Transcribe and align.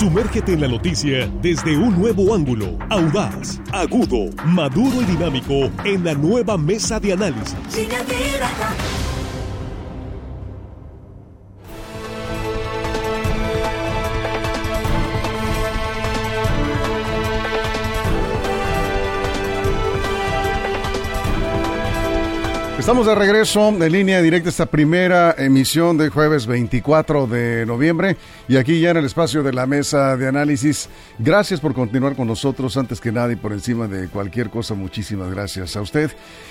Sumérgete 0.00 0.54
en 0.54 0.62
la 0.62 0.68
noticia 0.68 1.30
desde 1.42 1.76
un 1.76 2.00
nuevo 2.00 2.34
ángulo, 2.34 2.78
audaz, 2.88 3.60
agudo, 3.70 4.34
maduro 4.46 5.02
y 5.02 5.04
dinámico 5.04 5.70
en 5.84 6.02
la 6.02 6.14
nueva 6.14 6.56
mesa 6.56 6.98
de 6.98 7.12
análisis. 7.12 7.54
Estamos 22.90 23.06
de 23.06 23.14
regreso 23.14 23.68
en 23.68 23.92
línea 23.92 24.20
directa 24.20 24.48
esta 24.48 24.66
primera 24.66 25.32
emisión 25.38 25.96
de 25.96 26.08
jueves 26.08 26.48
24 26.48 27.28
de 27.28 27.64
noviembre 27.64 28.16
y 28.48 28.56
aquí 28.56 28.80
ya 28.80 28.90
en 28.90 28.96
el 28.96 29.04
espacio 29.04 29.44
de 29.44 29.52
la 29.52 29.64
mesa 29.64 30.16
de 30.16 30.26
análisis. 30.26 30.88
Gracias 31.16 31.60
por 31.60 31.72
continuar 31.72 32.16
con 32.16 32.26
nosotros 32.26 32.76
antes 32.76 33.00
que 33.00 33.12
nada 33.12 33.32
y 33.32 33.36
por 33.36 33.52
encima 33.52 33.86
de 33.86 34.08
cualquier 34.08 34.50
cosa. 34.50 34.74
Muchísimas 34.74 35.30
gracias 35.30 35.76
a 35.76 35.82
usted. 35.82 36.10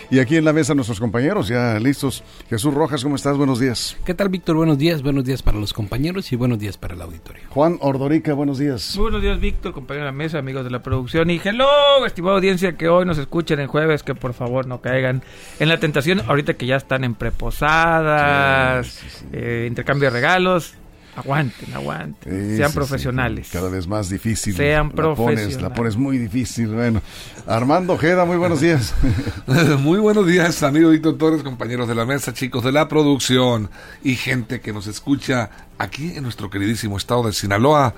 Y 0.10 0.20
aquí 0.20 0.38
en 0.38 0.46
la 0.46 0.54
mesa 0.54 0.74
nuestros 0.74 1.02
compañeros 1.02 1.50
ya 1.50 1.78
listos. 1.78 2.24
Jesús 2.50 2.74
Rojas, 2.74 3.04
¿cómo 3.04 3.18
estás? 3.18 3.36
Buenos 3.36 3.60
días. 3.60 3.98
¿Qué 4.06 4.14
tal, 4.14 4.30
Víctor? 4.30 4.56
Buenos 4.56 4.78
días. 4.78 5.04
Buenos 5.04 5.26
días 5.26 5.44
para 5.44 5.60
los 5.60 5.74
compañeros 5.74 6.32
y 6.32 6.38
buenos 6.38 6.58
días 6.58 6.78
para 6.78 6.94
el 6.94 7.02
auditorio. 7.02 7.44
Juan 7.50 7.78
Ordorica, 7.82 8.34
buenos 8.34 8.60
días. 8.60 8.96
buenos 8.98 9.22
días, 9.22 9.42
Víctor, 9.42 9.74
compañero 9.74 10.06
de 10.06 10.12
la 10.14 10.18
mesa, 10.18 10.40
amigos 10.40 10.64
de 10.64 10.72
la 10.72 10.82
producción. 10.82 11.30
Y 11.32 11.42
hello, 11.44 12.06
estimada 12.06 12.38
audiencia 12.38 12.78
que 12.78 12.88
hoy 12.88 13.06
nos 13.06 13.18
escuchen 13.18 13.60
en 13.60 13.68
jueves, 13.68 14.04
que 14.04 14.16
por 14.16 14.34
favor 14.34 14.68
no 14.68 14.80
caigan 14.80 15.22
en 15.60 15.68
la 15.68 15.82
tentación 15.82 16.29
ahorita 16.30 16.54
que 16.54 16.68
ya 16.68 16.76
están 16.76 17.04
en 17.04 17.16
preposadas, 17.16 19.02
eh, 19.34 19.66
intercambio 19.68 20.12
de 20.12 20.12
regalos, 20.12 20.76
aguanten, 21.16 21.74
aguanten, 21.74 22.56
sean 22.56 22.72
profesionales. 22.72 23.50
cada 23.52 23.68
vez 23.68 23.88
más 23.88 24.12
difícil. 24.12 24.56
Sean 24.56 24.92
profesionales. 24.92 25.56
Pones, 25.56 25.62
la 25.62 25.74
pones 25.74 25.98
muy 25.98 26.20
difícil. 26.20 26.68
Bueno, 26.68 27.02
Armando 27.48 27.94
Ojeda, 27.94 28.26
muy 28.26 28.38
buenos 28.38 28.62
días. 28.62 28.94
muy 29.80 30.00
buenos 30.00 30.28
días, 30.28 30.62
amigo 30.62 30.92
Víctor 30.92 31.18
Torres, 31.18 31.42
compañeros 31.42 31.88
de 31.88 31.96
la 31.96 32.06
mesa, 32.06 32.32
chicos 32.32 32.64
de 32.64 32.74
la 32.74 32.88
producción 32.88 33.72
y 34.04 34.16
gente 34.16 34.62
que 34.62 34.72
nos 34.72 34.86
escucha 34.86 35.50
aquí 35.80 36.12
en 36.16 36.22
nuestro 36.22 36.52
queridísimo 36.52 36.98
estado 36.98 37.24
de 37.24 37.34
Sinaloa 37.34 37.96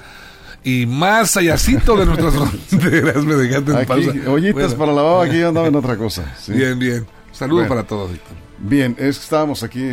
y 0.64 0.86
más 0.86 1.36
allácito 1.36 1.98
de 1.98 2.06
nuestras 2.06 2.34
fronteras. 2.70 3.26
Me 3.26 3.36
dejaste 3.36 3.72
en 3.74 3.86
pausa. 3.86 4.12
Ollitas 4.30 4.74
para 4.74 4.94
la 4.94 5.02
baba, 5.02 5.26
aquí 5.26 5.42
andaba 5.42 5.68
en 5.68 5.76
otra 5.84 5.98
cosa. 5.98 6.34
Bien, 6.48 6.80
bien. 6.80 7.06
Saludos 7.42 7.68
para 7.68 7.82
todos, 7.82 8.12
Bien, 8.60 8.96
es 9.00 9.18
que 9.18 9.24
estábamos 9.24 9.64
aquí 9.64 9.84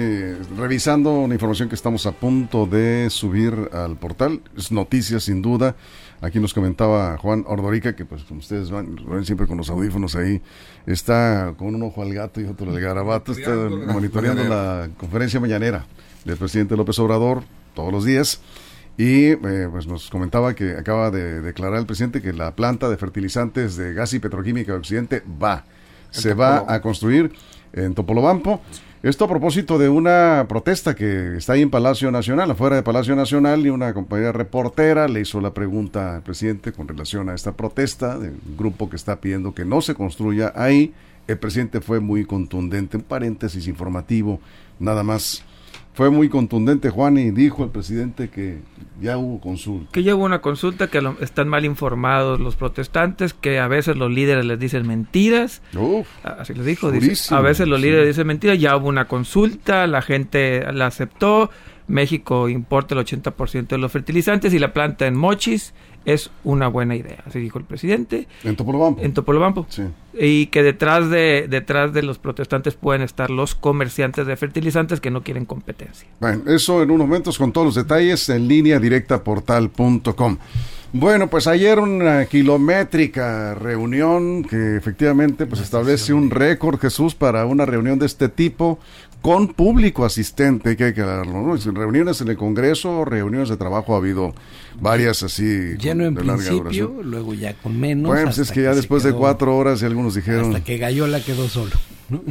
revisando 0.59 1.21
una 1.21 1.33
información 1.33 1.71
que 1.71 1.77
estamos 1.77 2.05
a 2.05 2.13
punto 2.13 2.67
de 2.67 3.09
subir 3.09 3.71
al 3.73 3.97
portal. 3.97 4.43
Es 4.55 4.71
noticia, 4.71 5.19
sin 5.19 5.41
duda. 5.41 5.75
Aquí 6.21 6.41
nos 6.41 6.53
comentaba 6.53 7.17
Juan 7.17 7.47
Ordorica, 7.49 7.97
que 7.97 8.05
pues 8.05 8.25
como 8.25 8.41
ustedes 8.41 8.71
van, 8.71 8.97
ven 9.09 9.25
siempre 9.25 9.47
con 9.47 9.57
los 9.57 9.71
audífonos 9.71 10.15
ahí, 10.15 10.43
está 10.85 11.55
con 11.57 11.75
un 11.75 11.83
ojo 11.85 12.03
al 12.03 12.13
gato 12.13 12.39
y 12.43 12.45
otro 12.45 12.71
al 12.71 12.79
garabato, 12.79 13.33
está 13.33 13.55
monitoreando 13.55 14.45
la 14.45 14.91
conferencia 14.99 15.41
mañanera 15.41 15.87
del 16.27 16.37
presidente 16.37 16.77
López 16.77 16.99
Obrador 16.99 17.45
todos 17.73 17.91
los 17.91 18.05
días. 18.05 18.43
Y 18.99 19.29
eh, 19.29 19.69
pues 19.71 19.87
nos 19.87 20.11
comentaba 20.11 20.55
que 20.55 20.73
acaba 20.73 21.11
de 21.11 21.41
declarar 21.41 21.79
el 21.79 21.87
presidente 21.87 22.21
que 22.21 22.35
la 22.35 22.55
planta 22.55 22.91
de 22.91 22.99
fertilizantes 22.99 23.79
de 23.79 23.95
gas 23.95 24.13
y 24.13 24.19
petroquímica 24.19 24.73
de 24.73 24.79
Occidente 24.79 25.23
va 25.43 25.65
se 26.11 26.35
va 26.35 26.65
a 26.67 26.81
construir 26.81 27.33
en 27.73 27.95
Topolobampo. 27.95 28.61
Esto 29.01 29.27
a 29.27 29.29
propósito 29.29 29.79
de 29.79 29.89
una 29.89 30.47
protesta 30.49 30.97
que 30.97 31.37
está 31.37 31.53
ahí 31.53 31.63
en 31.63 31.71
Palacio 31.71 32.11
Nacional, 32.11 32.51
afuera 32.51 32.75
de 32.75 32.83
Palacio 32.83 33.15
Nacional, 33.15 33.65
y 33.65 33.71
una 33.71 33.95
compañera 33.95 34.33
reportera 34.33 35.07
le 35.07 35.21
hizo 35.21 35.41
la 35.41 35.55
pregunta 35.55 36.17
al 36.17 36.23
presidente 36.23 36.73
con 36.73 36.89
relación 36.89 37.29
a 37.29 37.35
esta 37.35 37.53
protesta 37.53 38.19
del 38.19 38.35
grupo 38.57 38.91
que 38.91 38.97
está 38.97 39.21
pidiendo 39.21 39.55
que 39.55 39.65
no 39.65 39.81
se 39.83 39.95
construya 39.95 40.53
ahí. 40.57 40.93
El 41.29 41.39
presidente 41.39 41.81
fue 41.81 42.01
muy 42.01 42.25
contundente, 42.25 42.97
un 42.97 43.05
paréntesis 43.05 43.69
informativo, 43.69 44.41
nada 44.81 45.05
más 45.05 45.45
fue 45.99 46.11
muy 46.11 46.29
contundente 46.29 46.91
Juan 46.91 47.19
y 47.19 47.33
dijo 47.33 47.65
el 47.65 47.71
presidente 47.71 48.31
que 48.31 48.61
ya 49.01 49.19
hubo 49.19 49.41
consulta. 49.41 49.91
Que 49.91 50.05
ya 50.05 50.15
hubo 50.15 50.27
una 50.27 50.41
consulta, 50.41 50.87
que 50.87 51.03
están 51.21 51.49
mal 51.49 51.65
informados 51.65 52.39
los 52.39 52.55
protestantes, 52.55 53.35
que 53.35 53.59
a 53.59 53.67
veces 53.67 53.97
los 53.97 54.09
líderes 54.09 54.45
les 54.45 54.61
dicen 54.61 54.87
mentiras. 54.87 55.61
Así 56.23 56.55
lo 56.55 56.63
dijo, 56.63 56.93
dice, 56.93 57.35
a 57.35 57.41
veces 57.41 57.67
los 57.67 57.81
líderes 57.81 58.07
dicen 58.07 58.29
mentiras, 58.29 58.61
ya 58.61 58.77
hubo 58.77 58.87
una 58.87 59.09
consulta, 59.09 59.89
la 59.89 60.01
gente 60.01 60.73
la 60.73 60.87
aceptó, 60.87 61.51
México 61.89 62.49
importa 62.49 62.95
el 62.95 63.05
80% 63.05 63.67
de 63.67 63.79
los 63.79 63.91
fertilizantes 63.91 64.55
y 64.55 64.61
la 64.61 64.73
planta 64.73 65.09
en 65.09 65.17
Mochis 65.17 65.75
es 66.05 66.31
una 66.45 66.69
buena 66.69 66.97
idea, 66.97 67.23
así 67.27 67.39
dijo 67.39 67.59
el 67.59 67.65
presidente. 67.65 68.27
En 68.45 68.57
Topolobampo. 68.57 69.03
En 69.03 69.13
Topolobampo. 69.13 69.67
Sí. 69.69 69.83
Y 70.19 70.47
que 70.47 70.63
detrás 70.63 71.11
de, 71.11 71.47
detrás 71.49 71.93
de 71.93 72.03
los 72.03 72.19
protestantes 72.19 72.75
pueden 72.75 73.03
estar 73.03 73.31
los 73.31 73.55
comerciantes 73.55 74.27
de 74.27 74.37
fertilizantes 74.37 75.01
que 75.01 75.11
no 75.11 75.23
quieren 75.23 75.45
competencia. 75.45 76.09
Bueno, 76.21 76.43
eso 76.47 76.83
en 76.83 76.91
unos 76.91 77.07
momentos 77.07 77.39
con 77.39 77.53
todos 77.53 77.67
los 77.67 77.75
detalles 77.75 78.29
en 78.29 78.49
línea 78.49 78.79
directa 78.79 79.23
portal.com. 79.23 80.39
Bueno, 80.93 81.29
pues 81.29 81.47
ayer 81.47 81.79
una 81.79 82.25
kilométrica 82.25 83.55
reunión 83.55 84.43
que 84.43 84.77
efectivamente 84.77 85.45
pues 85.45 85.61
establece 85.61 86.15
un 86.15 86.31
récord, 86.31 86.81
Jesús, 86.81 87.15
para 87.15 87.45
una 87.45 87.67
reunión 87.67 87.99
de 87.99 88.07
este 88.07 88.31
tipo 88.31 88.79
con 89.23 89.49
público 89.49 90.05
asistente, 90.05 90.77
que 90.77 90.85
hay 90.85 90.95
que 90.95 91.03
darlo, 91.03 91.43
¿no? 91.43 91.57
Reuniones 91.57 92.21
en 92.21 92.29
el 92.29 92.37
Congreso, 92.37 93.05
reuniones 93.05 93.49
de 93.49 93.57
trabajo, 93.57 93.95
ha 93.95 93.99
habido 93.99 94.33
varias 94.81 95.23
así. 95.23 95.77
Lleno 95.79 96.05
en 96.05 96.15
principio, 96.15 97.01
luego 97.03 97.35
ya 97.35 97.55
con 97.55 97.79
menos. 97.79 98.09
Bueno, 98.09 98.25
pues 98.27 98.39
es 98.39 98.53
que, 98.53 98.63
ya 98.63 98.75
después 98.75 99.03
de 99.03 99.13
cuatro 99.13 99.57
horas 99.57 99.83
y 99.83 99.87
algunos 99.87 100.15
dijeron... 100.15 100.55
Hasta 100.55 100.65
que 100.65 100.79
Gallola 100.79 101.21
quedó 101.21 101.49
solo. 101.49 101.73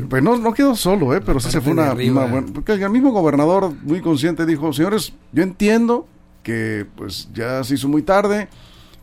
Pues 0.09 0.23
no, 0.23 0.37
no 0.37 0.53
quedó 0.53 0.75
solo, 0.75 1.13
¿eh? 1.15 1.21
pero 1.23 1.39
sí 1.39 1.51
se 1.51 1.61
fue 1.61 1.73
una, 1.73 1.93
buena... 1.93 2.45
Porque 2.53 2.73
el 2.73 2.89
mismo 2.89 3.11
gobernador 3.11 3.73
muy 3.83 4.01
consciente 4.01 4.45
dijo, 4.45 4.73
señores, 4.73 5.13
yo 5.31 5.43
entiendo 5.43 6.07
que 6.41 6.85
pues 6.95 7.29
ya 7.33 7.63
se 7.63 7.75
hizo 7.75 7.87
muy 7.87 8.01
tarde, 8.01 8.47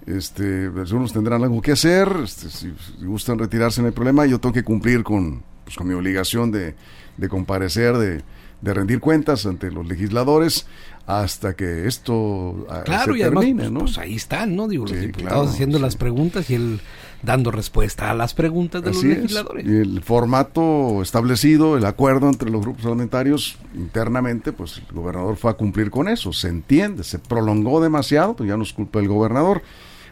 este, 0.06 0.67
algunos 0.67 1.12
tendrán 1.12 1.44
algo 1.44 1.62
que 1.62 1.73
hacer, 1.73 2.09
este, 2.25 2.49
si, 2.49 2.73
gustan 3.03 3.39
retirarse 3.39 3.83
no 3.83 3.89
hay 3.89 3.93
problema, 3.93 4.27
yo 4.27 4.41
tengo 4.41 4.53
que 4.53 4.65
cumplir 4.65 5.05
con, 5.05 5.43
pues, 5.65 5.77
con 5.77 5.87
mi 5.87 5.94
obligación 5.94 6.50
de 6.50 6.75
de 7.16 7.28
comparecer, 7.28 7.97
de, 7.97 8.22
de 8.60 8.75
rendir 8.75 9.00
cuentas 9.00 9.47
ante 9.47 9.70
los 9.70 9.86
legisladores 9.86 10.66
hasta 11.06 11.54
que 11.54 11.86
esto 11.86 12.66
ah, 12.70 12.82
claro, 12.84 13.14
y 13.14 13.20
termine, 13.20 13.64
pues, 13.64 13.70
¿no? 13.70 13.80
Pues 13.80 13.98
ahí 13.98 14.14
están, 14.14 14.56
¿no? 14.56 14.69
Digo, 14.69 14.86
los 14.86 14.98
diputados 14.98 15.50
haciendo 15.50 15.78
las 15.78 15.97
preguntas 15.97 16.48
y 16.48 16.54
él 16.54 16.80
dando 17.22 17.50
respuesta 17.50 18.10
a 18.10 18.14
las 18.14 18.34
preguntas 18.34 18.82
de 18.82 18.91
los 18.91 19.02
legisladores. 19.02 19.66
Y 19.66 19.76
el 19.76 20.02
formato 20.02 21.02
establecido, 21.02 21.76
el 21.76 21.84
acuerdo 21.84 22.28
entre 22.28 22.50
los 22.50 22.60
grupos 22.62 22.82
parlamentarios 22.82 23.56
internamente, 23.75 24.52
pues 24.52 24.78
el 24.78 24.94
gobernador 24.94 25.36
fue 25.36 25.50
a 25.50 25.54
cumplir 25.54 25.91
con 25.91 26.08
eso, 26.08 26.32
se 26.32 26.48
entiende, 26.48 27.04
se 27.04 27.19
prolongó 27.19 27.82
demasiado, 27.82 28.34
pues 28.34 28.48
ya 28.48 28.56
no 28.56 28.62
es 28.62 28.72
culpa 28.72 28.98
del 28.98 29.08
gobernador. 29.08 29.62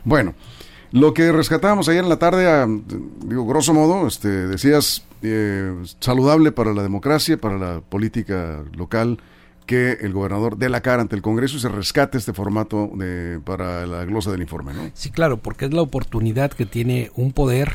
Bueno, 0.05 0.35
lo 0.93 1.15
que 1.15 1.33
rescatábamos 1.33 1.89
ayer 1.89 2.03
en 2.03 2.09
la 2.09 2.19
tarde, 2.19 2.47
ah, 2.47 2.67
digo, 3.25 3.47
grosso 3.47 3.73
modo, 3.75 4.07
este, 4.07 4.29
decías, 4.29 5.05
eh, 5.23 5.75
saludable 6.01 6.53
para 6.53 6.73
la 6.75 6.83
democracia, 6.83 7.39
para 7.39 7.57
la 7.57 7.81
política 7.81 8.63
local, 8.77 9.19
que 9.67 9.93
el 10.01 10.13
gobernador 10.13 10.59
dé 10.59 10.69
la 10.69 10.83
cara 10.83 11.03
ante 11.03 11.17
el 11.17 11.23
Congreso 11.23 11.57
y 11.57 11.61
se 11.61 11.69
rescate 11.69 12.19
este 12.19 12.33
formato 12.33 12.91
de, 12.95 13.41
para 13.45 13.87
la 13.87 14.05
glosa 14.05 14.31
del 14.31 14.43
informe, 14.43 14.75
¿no? 14.75 14.91
Sí, 14.93 15.11
claro, 15.11 15.39
porque 15.39 15.65
es 15.65 15.73
la 15.73 15.83
oportunidad 15.83 16.53
que 16.53 16.67
tiene 16.67 17.11
un 17.15 17.33
poder 17.33 17.73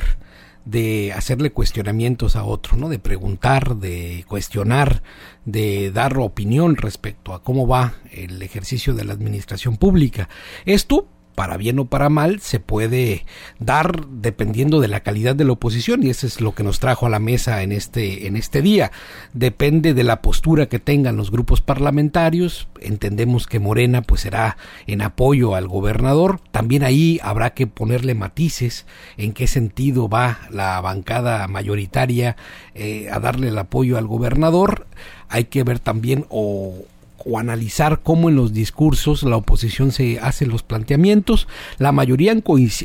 de 0.66 1.13
hacerle 1.13 1.51
cuestionamientos 1.51 2.35
a 2.35 2.44
otro, 2.44 2.75
¿no? 2.75 2.89
De 2.89 3.00
preguntar, 3.00 3.77
de 3.77 4.25
cuestionar, 4.27 5.01
de 5.45 5.91
dar 5.91 6.17
opinión 6.17 6.75
respecto 6.75 7.33
a 7.33 7.41
cómo 7.41 7.67
va 7.67 7.94
el 8.11 8.41
ejercicio 8.41 8.94
de 8.94 9.06
la 9.06 9.13
administración 9.13 9.77
pública. 9.77 10.27
Esto 10.66 11.07
para 11.38 11.56
bien 11.56 11.78
o 11.78 11.86
para 11.86 12.10
mal, 12.10 12.39
se 12.39 12.60
puede 12.60 13.24
dar 13.60 14.07
dependiendo 14.07 14.80
de 14.80 14.88
la 14.88 15.01
calidad 15.01 15.36
de 15.36 15.45
la 15.45 15.51
oposición 15.51 16.01
y 16.01 16.10
eso 16.10 16.25
es 16.25 16.42
lo 16.42 16.56
que 16.56 16.63
nos 16.63 16.80
trajo 16.80 17.06
a 17.06 17.12
la 17.12 17.19
mesa 17.19 17.62
en 17.62 17.72
este, 17.72 18.25
en 18.25 18.36
este 18.36 18.63
día. 18.63 18.92
Depende 19.34 19.94
de 19.94 20.04
la 20.04 20.24
postura 20.24 20.66
que 20.66 20.80
tengan 20.80 21.16
los 21.16 21.30
grupos 21.30 21.62
parlamentarios. 21.62 22.68
Entendemos 22.81 23.45
que 23.45 23.60
Morena 23.60 24.01
pues 24.01 24.22
será 24.22 24.57
en 24.88 25.04
apoyo 25.04 25.54
al 25.54 25.68
gobernador. 25.68 26.42
También 26.50 26.84
ahí 26.84 27.19
habrá 27.22 27.51
que 27.51 27.68
ponerle 27.68 28.16
matices 28.16 28.88
en 29.16 29.33
qué 29.33 29.45
sentido 29.45 30.10
va 30.10 30.40
la 30.50 30.81
bancada 30.81 31.48
mayoritaria 31.48 32.36
eh, 32.74 33.10
a 33.12 33.19
darle 33.19 33.50
el 33.50 33.60
apoyo 33.60 34.00
al 34.00 34.07
gobernador. 34.07 34.88
Hay 35.30 35.44
que 35.44 35.63
ver 35.63 35.78
también 35.78 36.25
o 36.30 36.83
o 37.25 37.40
analizar 37.40 38.02
cómo 38.04 38.30
en 38.30 38.36
los 38.36 38.54
discursos 38.54 39.24
la 39.24 39.38
oposición 39.38 39.92
se 39.92 40.19
hace 40.19 40.46
los 40.46 40.64
planteamientos. 40.64 41.48
La 41.78 41.92
mayoría, 41.92 42.36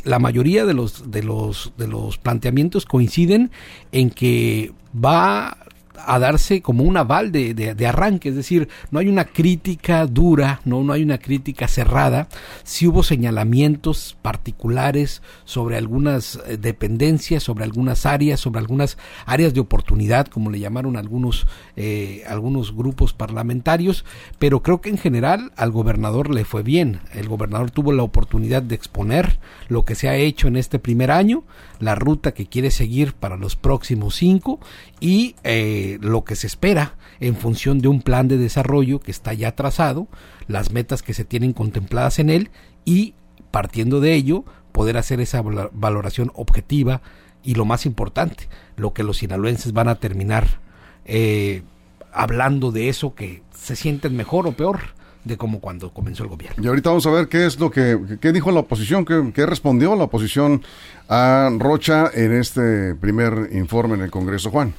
la 0.05 0.19
mayoría 0.19 0.65
de, 0.65 0.73
los, 0.73 1.11
de, 1.11 1.23
los, 1.23 1.73
de 1.77 1.87
los 1.87 2.17
planteamientos 2.17 2.85
coinciden 2.85 3.51
en 3.91 4.09
que 4.09 4.71
va 4.93 5.57
a 6.05 6.19
darse 6.19 6.61
como 6.61 6.83
un 6.83 6.97
aval 6.97 7.31
de, 7.31 7.53
de, 7.53 7.87
arranque, 7.87 8.29
es 8.29 8.35
decir, 8.35 8.67
no 8.91 8.99
hay 8.99 9.07
una 9.07 9.25
crítica 9.25 10.05
dura, 10.05 10.61
no, 10.65 10.83
no 10.83 10.93
hay 10.93 11.03
una 11.03 11.17
crítica 11.17 11.67
cerrada, 11.67 12.27
sí 12.63 12.87
hubo 12.87 13.03
señalamientos 13.03 14.17
particulares 14.21 15.21
sobre 15.45 15.77
algunas 15.77 16.39
eh, 16.47 16.57
dependencias, 16.57 17.43
sobre 17.43 17.63
algunas 17.63 18.05
áreas, 18.05 18.39
sobre 18.39 18.59
algunas 18.59 18.97
áreas 19.25 19.53
de 19.53 19.59
oportunidad, 19.59 20.27
como 20.27 20.49
le 20.49 20.59
llamaron 20.59 20.97
algunos, 20.97 21.47
eh, 21.75 22.23
algunos 22.27 22.75
grupos 22.75 23.13
parlamentarios, 23.13 24.05
pero 24.39 24.61
creo 24.61 24.81
que 24.81 24.89
en 24.89 24.97
general 24.97 25.51
al 25.55 25.71
gobernador 25.71 26.33
le 26.33 26.45
fue 26.45 26.63
bien, 26.63 27.01
el 27.13 27.27
gobernador 27.27 27.71
tuvo 27.71 27.91
la 27.93 28.03
oportunidad 28.03 28.61
de 28.63 28.75
exponer 28.75 29.39
lo 29.69 29.85
que 29.85 29.95
se 29.95 30.09
ha 30.09 30.15
hecho 30.15 30.47
en 30.47 30.57
este 30.57 30.79
primer 30.79 31.11
año, 31.11 31.43
la 31.79 31.95
ruta 31.95 32.33
que 32.33 32.47
quiere 32.47 32.71
seguir 32.71 33.13
para 33.13 33.37
los 33.37 33.55
próximos 33.55 34.15
cinco 34.15 34.59
y 35.03 35.35
eh, 35.43 35.97
lo 35.99 36.23
que 36.23 36.37
se 36.37 36.47
espera 36.47 36.95
en 37.19 37.35
función 37.35 37.79
de 37.79 37.89
un 37.89 38.01
plan 38.01 38.29
de 38.29 38.37
desarrollo 38.37 39.01
que 39.01 39.11
está 39.11 39.33
ya 39.33 39.53
trazado, 39.53 40.07
las 40.47 40.71
metas 40.71 41.03
que 41.03 41.13
se 41.13 41.25
tienen 41.25 41.51
contempladas 41.51 42.19
en 42.19 42.29
él 42.29 42.51
y 42.85 43.13
partiendo 43.51 43.99
de 43.99 44.13
ello 44.13 44.45
poder 44.71 44.95
hacer 44.95 45.19
esa 45.19 45.41
valoración 45.41 46.31
objetiva 46.35 47.01
y 47.43 47.55
lo 47.55 47.65
más 47.65 47.85
importante, 47.85 48.47
lo 48.77 48.93
que 48.93 49.03
los 49.03 49.17
sinaloenses 49.17 49.73
van 49.73 49.89
a 49.89 49.95
terminar 49.95 50.61
eh, 51.03 51.63
hablando 52.13 52.71
de 52.71 52.87
eso 52.87 53.13
que 53.13 53.43
se 53.53 53.75
sienten 53.75 54.15
mejor 54.15 54.47
o 54.47 54.53
peor 54.53 54.79
de 55.25 55.35
cómo 55.35 55.59
cuando 55.59 55.93
comenzó 55.93 56.23
el 56.23 56.29
gobierno. 56.29 56.63
Y 56.63 56.67
ahorita 56.67 56.91
vamos 56.91 57.05
a 57.07 57.11
ver 57.11 57.27
qué 57.27 57.45
es 57.45 57.59
lo 57.59 57.69
que 57.71 57.99
qué 58.21 58.31
dijo 58.31 58.53
la 58.53 58.61
oposición, 58.61 59.03
qué, 59.03 59.31
qué, 59.33 59.45
respondió 59.45 59.97
la 59.97 60.05
oposición 60.05 60.63
a 61.09 61.49
Rocha 61.59 62.09
en 62.13 62.33
este 62.33 62.95
primer 62.95 63.49
informe 63.51 63.95
en 63.95 64.01
el 64.01 64.11
Congreso, 64.11 64.49
Juan. 64.49 64.73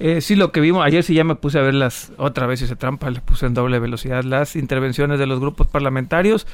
Eh, 0.00 0.20
sí, 0.20 0.36
lo 0.36 0.52
que 0.52 0.60
vimos, 0.60 0.84
ayer 0.84 1.02
sí 1.02 1.14
ya 1.14 1.24
me 1.24 1.34
puse 1.34 1.58
a 1.58 1.62
ver 1.62 1.74
las, 1.74 2.12
otra 2.18 2.46
vez 2.46 2.62
ese 2.62 2.76
trampa, 2.76 3.10
le 3.10 3.20
puse 3.20 3.46
en 3.46 3.54
doble 3.54 3.80
velocidad 3.80 4.22
las 4.22 4.54
intervenciones 4.54 5.18
de 5.18 5.26
los 5.26 5.40
grupos 5.40 5.66
parlamentarios, 5.66 6.46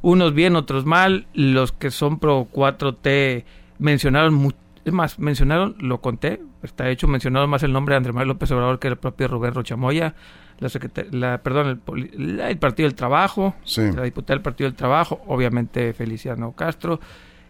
unos 0.00 0.32
bien, 0.32 0.56
otros 0.56 0.86
mal, 0.86 1.26
los 1.34 1.72
que 1.72 1.90
son 1.90 2.18
pro 2.18 2.48
4T 2.50 3.44
mencionaron, 3.78 4.54
es 4.86 4.92
más, 4.92 5.18
mencionaron, 5.18 5.76
lo 5.80 6.00
conté, 6.00 6.40
está 6.62 6.88
hecho, 6.88 7.08
mencionaron 7.08 7.50
más 7.50 7.62
el 7.62 7.72
nombre 7.72 7.92
de 7.92 7.98
Andrés 7.98 8.14
Manuel 8.14 8.28
López 8.28 8.50
Obrador 8.52 8.78
que 8.78 8.88
el 8.88 8.96
propio 8.96 9.28
Rubén 9.28 9.52
Rochamoya, 9.52 10.14
la, 10.58 10.70
la 11.10 11.38
perdón, 11.38 11.82
el, 11.86 12.58
Partido 12.58 12.88
del 12.88 12.94
Trabajo, 12.94 13.54
la 13.76 14.02
diputada 14.02 14.34
del 14.34 14.42
Partido 14.42 14.70
del 14.70 14.76
Trabajo, 14.76 15.20
obviamente 15.26 15.92
Feliciano 15.92 16.52
Castro, 16.52 17.00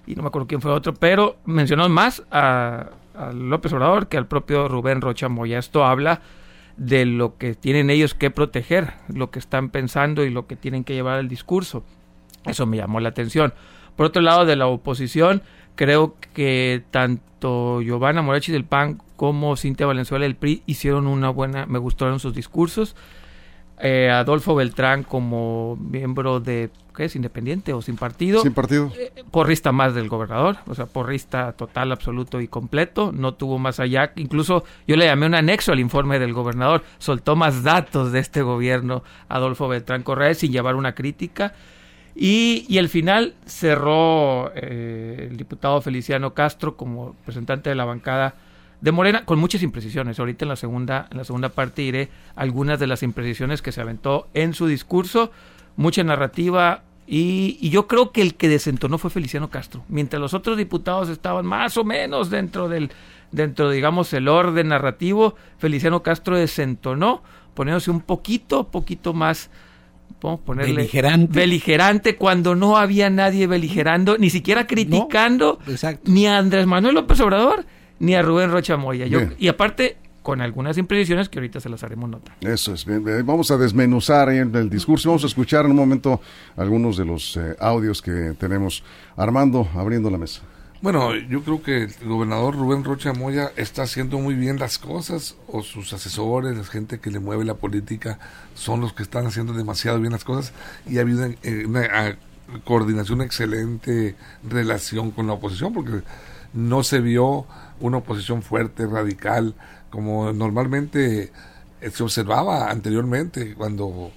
y 0.05 0.17
no 0.17 0.23
me 0.23 0.29
acuerdo 0.29 0.49
quién 0.49 0.61
fue 0.61 0.73
otro, 0.73 0.95
pero 0.95 1.37
mencionaron 1.45 1.93
más 1.93 2.25
a, 2.33 2.91
López 3.33 3.73
Obrador 3.73 4.09
que 4.09 4.17
al 4.17 4.27
propio 4.27 4.69
Rubén 4.69 5.01
Rocha 5.01 5.29
Moya. 5.29 5.59
Esto 5.59 5.85
habla 5.85 6.21
de 6.77 7.05
lo 7.05 7.37
que 7.37 7.55
tienen 7.55 7.91
ellos 7.91 8.15
que 8.15 8.31
proteger, 8.31 8.95
lo 9.09 9.31
que 9.31 9.39
están 9.39 9.71
pensando 9.71 10.25
y 10.25 10.31
lo 10.31 10.47
que 10.47 10.57
tienen 10.57 10.85
que 10.85 10.95
llevar 10.95 11.19
al 11.19 11.29
discurso. 11.29 11.83
Eso 12.47 12.67
me 12.67 12.77
llamó 12.77 13.01
la 13.01 13.11
atención. 13.11 13.53
Por 13.97 14.07
otro 14.07 14.23
lado, 14.23 14.47
de 14.47 14.57
la 14.57 14.69
oposición, 14.69 15.43
creo 15.75 16.15
que 16.33 16.83
tanto 16.91 17.83
Giovanna 17.83 18.23
Morachi 18.23 18.53
del 18.53 18.65
PAN 18.65 19.01
como 19.17 19.57
Cintia 19.57 19.87
Valenzuela 19.87 20.25
del 20.25 20.37
PRI 20.37 20.63
hicieron 20.67 21.09
una 21.09 21.31
buena, 21.31 21.67
me 21.67 21.79
gustaron 21.79 22.21
sus 22.21 22.33
discursos. 22.33 22.95
Eh, 23.81 24.11
Adolfo 24.11 24.55
Beltrán 24.55 25.03
como 25.03 25.77
miembro 25.77 26.41
de 26.41 26.71
¿qué 26.99 27.05
es? 27.05 27.15
independiente 27.15 27.73
o 27.73 27.81
sin 27.81 27.97
partido. 27.97 28.43
Sin 28.43 28.53
partido. 28.53 28.93
Eh, 28.99 29.13
porrista 29.31 29.71
más 29.71 29.95
del 29.95 30.09
gobernador, 30.09 30.57
o 30.67 30.75
sea, 30.75 30.87
porrista 30.87 31.53
total, 31.53 31.93
absoluto 31.93 32.41
y 32.41 32.49
completo, 32.49 33.13
no 33.13 33.35
tuvo 33.35 33.59
más 33.61 33.79
allá, 33.79 34.13
incluso 34.17 34.65
yo 34.89 34.97
le 34.97 35.07
llamé 35.07 35.27
un 35.27 35.37
anexo 35.37 35.71
al 35.71 35.79
informe 35.79 36.19
del 36.19 36.33
gobernador, 36.33 36.83
soltó 36.99 37.37
más 37.37 37.63
datos 37.63 38.11
de 38.11 38.19
este 38.19 38.43
gobierno 38.43 39.05
Adolfo 39.29 39.69
Beltrán 39.69 40.03
Correa 40.03 40.35
sin 40.35 40.51
llevar 40.51 40.75
una 40.75 40.97
crítica. 40.97 41.55
Y, 42.17 42.67
y 42.69 42.79
al 42.79 42.89
final 42.89 43.35
cerró 43.47 44.51
eh, 44.57 45.29
el 45.31 45.37
diputado 45.37 45.81
Feliciano 45.81 46.35
Castro 46.35 46.77
como 46.77 47.15
representante 47.21 47.71
de 47.71 47.77
la 47.77 47.85
bancada 47.85 48.35
de 48.81 48.91
Morena 48.91 49.25
con 49.25 49.39
muchas 49.39 49.63
imprecisiones. 49.63 50.19
Ahorita 50.19 50.45
en 50.45 50.49
la 50.49 50.57
segunda, 50.57 51.07
en 51.13 51.19
la 51.19 51.25
segunda 51.25 51.51
parte 51.51 51.83
iré 51.83 52.09
algunas 52.35 52.81
de 52.81 52.89
las 52.89 53.05
imprecisiones 53.05 53.63
que 53.63 53.71
se 53.71 53.81
aventó 53.81 54.27
en 54.35 54.53
su 54.53 54.67
discurso, 54.67 55.31
mucha 55.77 56.03
narrativa 56.03 56.83
y, 57.11 57.71
yo 57.71 57.87
creo 57.87 58.13
que 58.13 58.21
el 58.21 58.35
que 58.35 58.49
desentonó 58.49 58.99
fue 58.99 59.09
Feliciano 59.09 59.49
Castro, 59.49 59.83
mientras 59.89 60.21
los 60.21 60.35
otros 60.35 60.59
diputados 60.59 61.09
estaban 61.09 61.47
más 61.47 61.79
o 61.79 61.85
menos 61.85 62.29
dentro 62.29 62.69
del 62.69 62.91
dentro 63.33 63.71
digamos 63.71 64.13
el 64.13 64.29
orden 64.29 64.69
narrativo, 64.69 65.35
Feliciano 65.59 66.03
Castro 66.03 66.37
desentonó, 66.37 67.23
poniéndose 67.55 67.91
un 67.91 68.03
poquito, 68.03 68.69
poquito 68.69 69.15
más 69.15 69.51
podemos 70.21 70.41
ponerle 70.41 70.75
beligerante. 70.75 71.39
beligerante 71.39 72.17
cuando 72.17 72.55
no 72.55 72.77
había 72.77 73.09
nadie 73.09 73.47
beligerando, 73.47 74.19
ni 74.19 74.29
siquiera 74.29 74.67
criticando 74.67 75.59
ni 76.05 76.27
a 76.27 76.37
Andrés 76.39 76.67
Manuel 76.67 76.95
López 76.95 77.21
Obrador 77.21 77.65
ni 78.01 78.15
a 78.15 78.23
Rubén 78.23 78.51
Rocha 78.51 78.77
Moya. 78.77 79.07
y 79.39 79.49
aparte, 79.49 79.97
con 80.29 80.43
algunas 80.43 80.77
imprecisiones 80.77 81.31
que 81.31 81.39
ahorita 81.39 81.59
se 81.59 81.71
las 81.71 81.83
haremos 81.83 82.11
nota. 82.11 82.37
Eso 82.43 82.75
es, 82.75 82.85
bien, 82.85 83.03
vamos 83.25 83.51
a 83.51 83.57
desmenuzar 83.57 84.29
ahí 84.29 84.37
el 84.37 84.69
discurso, 84.69 85.09
vamos 85.09 85.25
a 85.25 85.27
escuchar 85.27 85.65
en 85.65 85.71
un 85.71 85.79
momento 85.79 86.21
algunos 86.55 86.99
de 86.99 87.07
los 87.07 87.39
eh, 87.39 87.57
audios 87.59 88.03
que 88.03 88.35
tenemos. 88.39 88.85
Armando, 89.17 89.67
abriendo 89.75 90.11
la 90.11 90.19
mesa. 90.19 90.43
Bueno, 90.83 91.17
yo 91.17 91.43
creo 91.43 91.63
que 91.63 91.85
el 91.85 92.09
gobernador 92.09 92.55
Rubén 92.57 92.85
Rocha 92.85 93.15
Moya 93.15 93.53
está 93.57 93.85
haciendo 93.85 94.19
muy 94.19 94.35
bien 94.35 94.59
las 94.59 94.79
cosas, 94.79 95.35
o 95.47 95.63
sus 95.63 95.95
asesores, 95.95 96.55
la 96.55 96.65
gente 96.65 97.01
que 97.01 97.11
le 97.11 97.21
mueve 97.21 97.47
la 97.47 97.55
política, 97.55 98.19
son 98.53 98.83
los 98.83 98.93
que 98.93 99.05
están 99.05 99.27
haciendo 99.27 99.55
demasiado 99.55 99.99
bien 99.99 100.13
las 100.13 100.25
cosas, 100.25 100.53
y 100.87 100.99
ha 100.99 101.01
habido 101.01 101.25
eh, 101.25 101.65
una 101.65 102.19
coordinación, 102.67 103.23
excelente 103.23 104.15
relación 104.47 105.11
con 105.11 105.27
la 105.27 105.33
oposición, 105.33 105.73
porque 105.73 106.03
no 106.53 106.83
se 106.83 107.01
vio 107.01 107.47
una 107.81 107.99
oposición 107.99 108.43
fuerte, 108.43 108.87
radical, 108.87 109.55
como 109.91 110.33
normalmente 110.33 111.33
eh, 111.81 111.91
se 111.91 112.03
observaba 112.03 112.71
anteriormente 112.71 113.55
cuando 113.55 114.11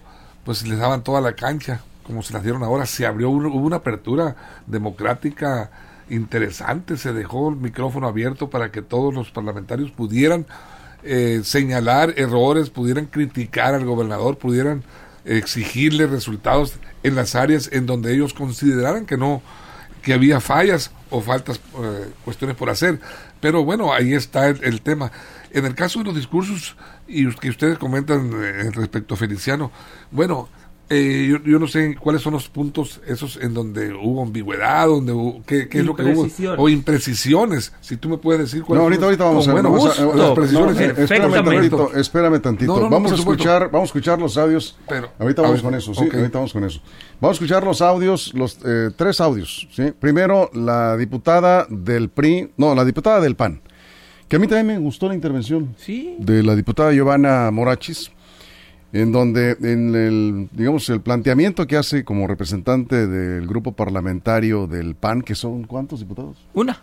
pues 0.44 0.68
les 0.68 0.80
daban 0.80 1.04
toda 1.04 1.22
la 1.22 1.34
cancha, 1.34 1.82
como 2.04 2.24
se 2.24 2.34
las 2.34 2.44
dieron 2.44 2.64
ahora, 2.64 2.86
se 2.86 3.06
abrió, 3.06 3.30
hubo 3.30 3.58
una 3.60 3.78
apertura 3.78 4.36
democrática 4.66 5.70
interesante, 6.10 6.98
se 6.98 7.14
dejó 7.14 7.50
el 7.50 7.58
micrófono 7.58 8.08
abierto 8.08 8.50
para 8.50 8.72
que 8.72 8.82
todos 8.82 9.14
los 9.14 9.32
parlamentarios 9.32 9.92
pudieran 9.92 10.46
eh, 11.04 11.42
señalar 11.44 12.14
errores, 12.18 12.70
pudieran 12.70 13.06
criticar 13.06 13.74
al 13.74 13.86
gobernador, 13.86 14.38
pudieran 14.38 14.84
exigirle 15.26 16.08
resultados 16.08 16.74
en 17.04 17.16
las 17.16 17.36
áreas 17.36 17.70
en 17.72 17.86
donde 17.86 18.14
ellos 18.14 18.34
consideraran 18.34 19.06
que 19.06 19.18
no 19.18 19.42
que 20.02 20.14
había 20.14 20.40
fallas 20.40 20.92
o 21.12 21.22
faltas, 21.22 21.60
eh, 21.78 22.12
cuestiones 22.26 22.56
por 22.56 22.70
hacer. 22.70 23.00
Pero 23.40 23.64
bueno, 23.64 23.94
ahí 23.94 24.14
está 24.14 24.48
el, 24.48 24.82
tema. 24.82 25.12
En 25.52 25.66
el 25.66 25.76
caso 25.76 26.00
de 26.00 26.06
los 26.06 26.16
discursos 26.16 26.76
y 27.08 27.30
que 27.36 27.50
ustedes 27.50 27.78
comentan 27.78 28.32
eh, 28.34 28.72
respecto 28.72 29.14
a 29.14 29.18
Feliciano, 29.18 29.72
bueno, 30.10 30.50
eh, 30.94 31.40
yo, 31.46 31.58
no 31.58 31.68
sé 31.68 31.96
cuáles 31.96 32.22
son 32.22 32.34
los 32.34 32.50
puntos 32.50 33.00
esos 33.08 33.38
en 33.38 33.54
donde 33.54 33.94
hubo 33.94 34.24
ambigüedad, 34.24 34.88
donde 34.88 35.42
qué, 35.46 35.70
es 35.72 35.86
lo 35.86 35.96
que 35.96 36.04
hubo, 36.04 36.28
o 36.58 36.68
imprecisiones. 36.68 37.72
Si 37.80 37.96
tú 37.96 38.10
me 38.10 38.18
puedes 38.18 38.42
decir 38.42 38.62
cuáles. 38.62 38.82
No, 38.82 38.84
ahorita, 38.84 39.06
ahorita 39.06 39.24
vamos 39.24 39.48
a 39.48 39.54
ver. 39.54 39.64
las 39.64 40.32
precisiones. 40.32 40.78
espérame 41.00 41.44
tantito, 41.46 41.94
espérame 41.96 42.42
tantito. 42.42 42.90
vamos 42.90 43.14
a 43.14 43.16
escuchar, 43.16 43.72
vamos 43.72 43.88
a 43.88 43.90
escuchar 43.90 44.20
los 44.20 44.38
audios. 44.38 44.78
Pero, 44.90 45.12
ahorita 45.18 45.42
vamos 45.42 45.62
con 45.62 45.76
eso, 45.76 45.94
sí, 45.94 46.10
ahorita 46.14 46.38
vamos 46.38 46.52
con 46.52 46.66
eso. 46.66 46.82
Vamos 47.22 47.36
a 47.36 47.38
escuchar 47.38 47.64
los 47.64 47.82
audios, 47.82 48.34
los 48.34 48.60
eh, 48.66 48.90
tres 48.98 49.22
audios. 49.22 49.70
¿sí? 49.72 49.94
Primero, 49.98 50.50
la 50.54 50.98
diputada 50.98 51.68
del 51.70 52.10
PRI, 52.10 52.52
no, 52.58 52.76
la 52.76 52.84
diputada 52.84 53.22
del 53.22 53.38
PAN. 53.38 53.62
Que 54.28 54.36
a 54.36 54.40
mí 54.40 54.48
también 54.48 54.68
me 54.68 54.78
gustó 54.78 55.08
la 55.08 55.16
intervención 55.16 55.74
de 56.20 56.44
la 56.44 56.54
diputada 56.54 56.92
Giovanna 56.92 57.50
Morachis 57.52 58.12
en 58.94 59.12
donde 59.12 59.58
en 59.62 59.96
el 59.96 60.50
digamos 60.52 60.90
el 60.90 61.02
planteamiento 61.02 61.66
que 61.68 61.78
hace 61.78 62.04
como 62.04 62.28
representante 62.28 63.08
del 63.08 63.48
grupo 63.48 63.74
parlamentario 63.74 64.68
del 64.68 64.96
PAN 64.96 65.22
que 65.22 65.36
son 65.36 65.64
cuántos 65.64 66.00
diputados 66.00 66.38
una. 66.54 66.82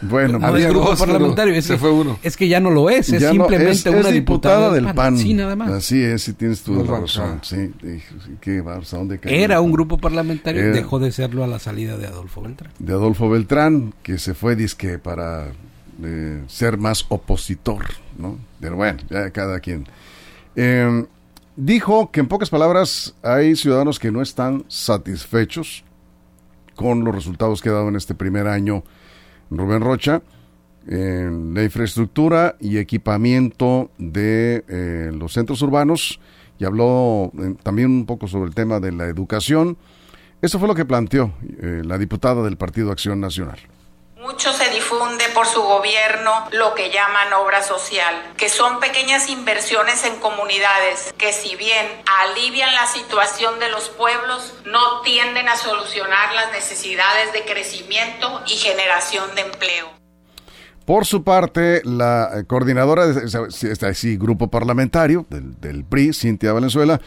Bueno 0.00 0.38
no, 0.38 0.56
es 0.56 0.68
grupo 0.68 0.94
parlamentario 0.94 1.54
es, 1.54 1.64
se 1.64 1.76
fue 1.76 1.90
uno. 1.90 2.20
es 2.22 2.36
que 2.36 2.46
ya 2.46 2.60
no 2.60 2.70
lo 2.70 2.88
es 2.88 3.12
es 3.12 3.28
simplemente 3.28 3.90
una 3.90 4.10
diputada, 4.10 4.70
del 4.70 4.94
PAN. 4.94 5.18
sí 5.18 5.34
nada 5.34 5.56
más. 5.56 5.70
Así 5.70 6.00
es 6.00 6.22
si 6.22 6.34
tienes 6.34 6.62
tu 6.62 6.84
razón 6.84 7.40
sí, 7.42 7.72
¿qué, 8.40 8.62
¿dónde 8.92 9.18
era 9.24 9.60
un 9.60 9.72
grupo 9.72 9.98
parlamentario 9.98 10.72
dejó 10.72 11.00
de 11.00 11.10
serlo 11.10 11.42
a 11.42 11.48
la 11.48 11.58
salida 11.58 11.96
de 11.96 12.06
Adolfo 12.06 12.42
Beltrán. 12.42 12.70
de 12.78 12.92
Adolfo 12.92 13.28
Beltrán 13.28 13.92
que 14.04 14.18
se 14.18 14.34
fue 14.34 14.54
disque 14.54 15.00
para 15.00 15.48
eh, 16.04 16.44
ser 16.46 16.78
más 16.78 17.06
opositor 17.08 17.86
no 18.18 18.38
pero 18.60 18.76
bueno 18.76 19.00
ya 19.10 19.30
cada 19.30 19.58
quien 19.58 19.84
Em, 20.56 21.06
dijo 21.56 22.10
que 22.10 22.20
en 22.20 22.28
pocas 22.28 22.50
palabras 22.50 23.14
hay 23.22 23.56
ciudadanos 23.56 23.98
que 23.98 24.10
no 24.10 24.22
están 24.22 24.64
satisfechos 24.68 25.84
con 26.74 27.04
los 27.04 27.14
resultados 27.14 27.60
que 27.60 27.68
ha 27.68 27.72
dado 27.72 27.88
en 27.88 27.96
este 27.96 28.14
primer 28.14 28.46
año 28.46 28.84
Rubén 29.50 29.80
Rocha. 29.80 30.22
en 30.86 31.52
la 31.52 31.64
infraestructura 31.64 32.56
y 32.60 32.78
equipamiento 32.78 33.90
de 33.98 34.64
eh, 34.68 35.10
los 35.12 35.34
centros 35.34 35.60
urbanos 35.60 36.18
y 36.58 36.64
habló 36.64 37.30
eh, 37.38 37.54
también 37.62 37.90
un 37.90 38.06
poco 38.06 38.26
sobre 38.26 38.48
el 38.48 38.54
tema 38.54 38.80
de 38.80 38.92
la 38.92 39.04
educación. 39.04 39.76
Eso 40.40 40.58
fue 40.58 40.68
lo 40.68 40.74
que 40.74 40.84
planteó 40.84 41.32
eh, 41.60 41.82
la 41.84 41.98
diputada 41.98 42.42
del 42.42 42.56
Partido 42.56 42.90
Acción 42.90 43.20
Nacional. 43.20 43.58
Se 44.52 44.70
difunde 44.70 45.24
por 45.34 45.46
su 45.46 45.62
gobierno 45.62 46.48
lo 46.52 46.74
que 46.74 46.90
llaman 46.90 47.32
obra 47.34 47.62
social, 47.62 48.32
que 48.36 48.48
son 48.48 48.80
pequeñas 48.80 49.28
inversiones 49.28 50.04
en 50.04 50.16
comunidades 50.20 51.14
que 51.18 51.32
si 51.32 51.54
bien 51.54 51.86
alivian 52.22 52.74
la 52.74 52.86
situación 52.86 53.60
de 53.60 53.68
los 53.70 53.90
pueblos, 53.90 54.54
no 54.64 55.02
tienden 55.02 55.48
a 55.48 55.56
solucionar 55.56 56.34
las 56.34 56.50
necesidades 56.50 57.32
de 57.32 57.44
crecimiento 57.44 58.42
y 58.46 58.56
generación 58.56 59.34
de 59.34 59.42
empleo. 59.42 59.90
Por 60.86 61.04
su 61.04 61.22
parte, 61.22 61.82
la 61.84 62.44
coordinadora 62.46 63.06
de 63.06 63.26
este 63.48 64.16
grupo 64.16 64.48
parlamentario 64.48 65.26
del, 65.28 65.60
del 65.60 65.84
PRI, 65.84 66.14
Cintia 66.14 66.52
Valenzuela, 66.52 67.00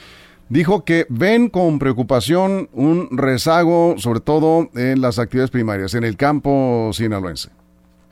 dijo 0.52 0.84
que 0.84 1.06
ven 1.10 1.50
con 1.50 1.80
preocupación 1.80 2.70
un 2.74 3.08
rezago, 3.18 3.96
sobre 3.98 4.20
todo 4.20 4.70
en 4.76 5.02
las 5.02 5.18
actividades 5.18 5.50
primarias, 5.50 5.94
en 5.94 6.04
el 6.04 6.18
campo 6.18 6.92
sinaloense. 6.94 7.50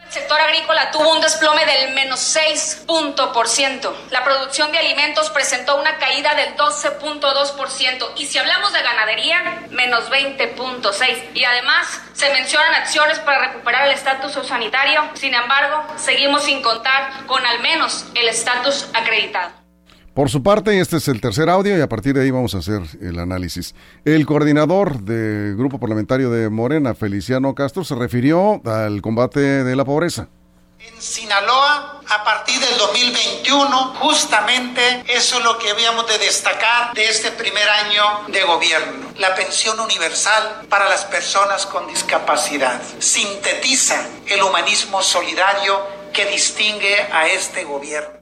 El 0.06 0.14
sector 0.14 0.40
agrícola 0.40 0.90
tuvo 0.90 1.12
un 1.12 1.22
desplome 1.22 1.64
del 1.66 1.94
menos 1.94 2.20
6 2.20 2.86
por 3.34 3.48
ciento. 3.48 3.96
La 4.10 4.24
producción 4.24 4.72
de 4.72 4.80
alimentos 4.80 5.30
presentó 5.30 5.80
una 5.80 5.98
caída 5.98 6.34
del 6.34 6.56
12.2%. 6.56 8.06
Y 8.18 8.26
si 8.26 8.40
hablamos 8.40 8.74
de 8.74 8.82
ganadería, 8.82 9.68
menos 9.70 10.10
20.6%. 10.10 11.36
Y 11.36 11.44
además 11.44 12.02
se 12.14 12.32
mencionan 12.32 12.74
acciones 12.74 13.20
para 13.20 13.50
recuperar 13.50 13.86
el 13.86 13.94
estatus 13.94 14.32
sanitario. 14.48 15.04
Sin 15.14 15.36
embargo, 15.36 15.84
seguimos 15.98 16.44
sin 16.44 16.64
contar 16.64 17.28
con 17.28 17.46
al 17.46 17.60
menos 17.60 18.06
el 18.16 18.30
estatus 18.30 18.88
acreditado. 18.94 19.59
Por 20.20 20.30
su 20.30 20.44
parte, 20.44 20.78
este 20.82 20.98
es 20.98 21.08
el 21.08 21.22
tercer 21.22 21.50
audio 21.50 21.78
y 21.78 21.80
a 21.80 21.88
partir 21.88 22.14
de 22.14 22.24
ahí 22.24 22.30
vamos 22.30 22.54
a 22.54 22.58
hacer 22.58 22.82
el 23.02 23.20
análisis. 23.20 23.74
El 24.04 24.26
coordinador 24.26 25.00
del 25.00 25.56
grupo 25.56 25.80
parlamentario 25.80 26.30
de 26.30 26.50
Morena, 26.50 26.94
Feliciano 26.94 27.56
Castro, 27.56 27.86
se 27.86 27.96
refirió 27.96 28.62
al 28.66 29.02
combate 29.02 29.40
de 29.40 29.76
la 29.78 29.86
pobreza. 29.86 30.28
En 30.78 31.02
Sinaloa, 31.02 32.02
a 32.06 32.24
partir 32.26 32.60
del 32.60 32.78
2021, 32.78 33.94
justamente 34.02 35.06
eso 35.08 35.38
es 35.38 35.44
lo 35.46 35.58
que 35.58 35.70
habíamos 35.70 36.06
de 36.10 36.18
destacar 36.18 36.94
de 36.94 37.08
este 37.08 37.32
primer 37.32 37.70
año 37.70 38.04
de 38.28 38.44
gobierno. 38.44 39.08
La 39.20 39.34
pensión 39.36 39.80
universal 39.80 40.68
para 40.68 40.90
las 40.90 41.06
personas 41.06 41.66
con 41.66 41.88
discapacidad 41.88 42.82
sintetiza 43.00 44.06
el 44.28 44.44
humanismo 44.44 45.02
solidario 45.02 45.80
que 46.12 46.26
distingue 46.26 47.04
a 47.10 47.26
este 47.30 47.64
gobierno. 47.64 48.19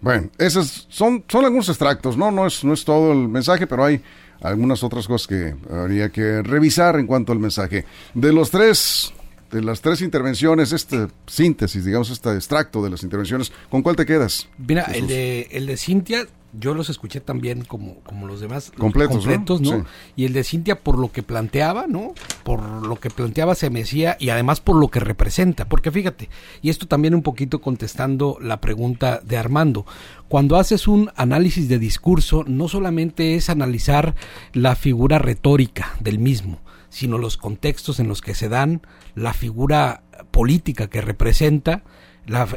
Bueno, 0.00 0.30
esos 0.38 0.86
son, 0.88 1.24
son 1.28 1.44
algunos 1.44 1.68
extractos, 1.68 2.16
¿no? 2.16 2.30
No 2.30 2.46
es, 2.46 2.62
no 2.64 2.72
es 2.72 2.84
todo 2.84 3.12
el 3.12 3.28
mensaje, 3.28 3.66
pero 3.66 3.84
hay 3.84 4.00
algunas 4.40 4.82
otras 4.84 5.06
cosas 5.06 5.26
que 5.26 5.54
habría 5.70 6.10
que 6.10 6.42
revisar 6.42 6.98
en 6.98 7.06
cuanto 7.06 7.32
al 7.32 7.38
mensaje. 7.38 7.84
De 8.14 8.32
los 8.32 8.50
tres, 8.50 9.12
de 9.50 9.62
las 9.62 9.80
tres 9.80 10.00
intervenciones, 10.00 10.72
este 10.72 11.08
síntesis, 11.26 11.84
digamos, 11.84 12.10
este 12.10 12.32
extracto 12.34 12.82
de 12.82 12.90
las 12.90 13.02
intervenciones, 13.02 13.52
¿con 13.70 13.82
cuál 13.82 13.96
te 13.96 14.06
quedas? 14.06 14.48
Mira, 14.58 14.84
el 14.84 15.08
de, 15.08 15.48
el 15.50 15.66
de 15.66 15.76
Cintia 15.76 16.26
yo 16.52 16.74
los 16.74 16.88
escuché 16.88 17.20
también 17.20 17.64
como, 17.64 17.96
como 18.00 18.26
los 18.26 18.40
demás 18.40 18.72
completos, 18.76 19.60
¿no? 19.60 19.84
Y 20.16 20.24
el 20.24 20.32
de 20.32 20.44
Cintia 20.44 20.80
por 20.80 20.98
lo 20.98 21.12
que 21.12 21.22
planteaba, 21.22 21.86
¿no? 21.86 22.14
Por 22.42 22.62
lo 22.86 22.96
que 22.96 23.10
planteaba 23.10 23.54
se 23.54 23.70
me 23.70 23.80
decía 23.80 24.16
y 24.18 24.30
además 24.30 24.60
por 24.60 24.76
lo 24.76 24.88
que 24.88 25.00
representa, 25.00 25.68
porque 25.68 25.90
fíjate, 25.90 26.28
y 26.62 26.70
esto 26.70 26.86
también 26.86 27.14
un 27.14 27.22
poquito 27.22 27.60
contestando 27.60 28.38
la 28.40 28.60
pregunta 28.60 29.20
de 29.22 29.36
Armando, 29.36 29.84
cuando 30.28 30.56
haces 30.56 30.88
un 30.88 31.10
análisis 31.16 31.68
de 31.68 31.78
discurso 31.78 32.44
no 32.46 32.68
solamente 32.68 33.34
es 33.34 33.50
analizar 33.50 34.14
la 34.52 34.74
figura 34.74 35.18
retórica 35.18 35.96
del 36.00 36.18
mismo, 36.18 36.60
sino 36.88 37.18
los 37.18 37.36
contextos 37.36 38.00
en 38.00 38.08
los 38.08 38.20
que 38.20 38.34
se 38.34 38.48
dan, 38.48 38.82
la 39.14 39.34
figura 39.34 40.02
política 40.30 40.88
que 40.88 41.00
representa, 41.00 41.82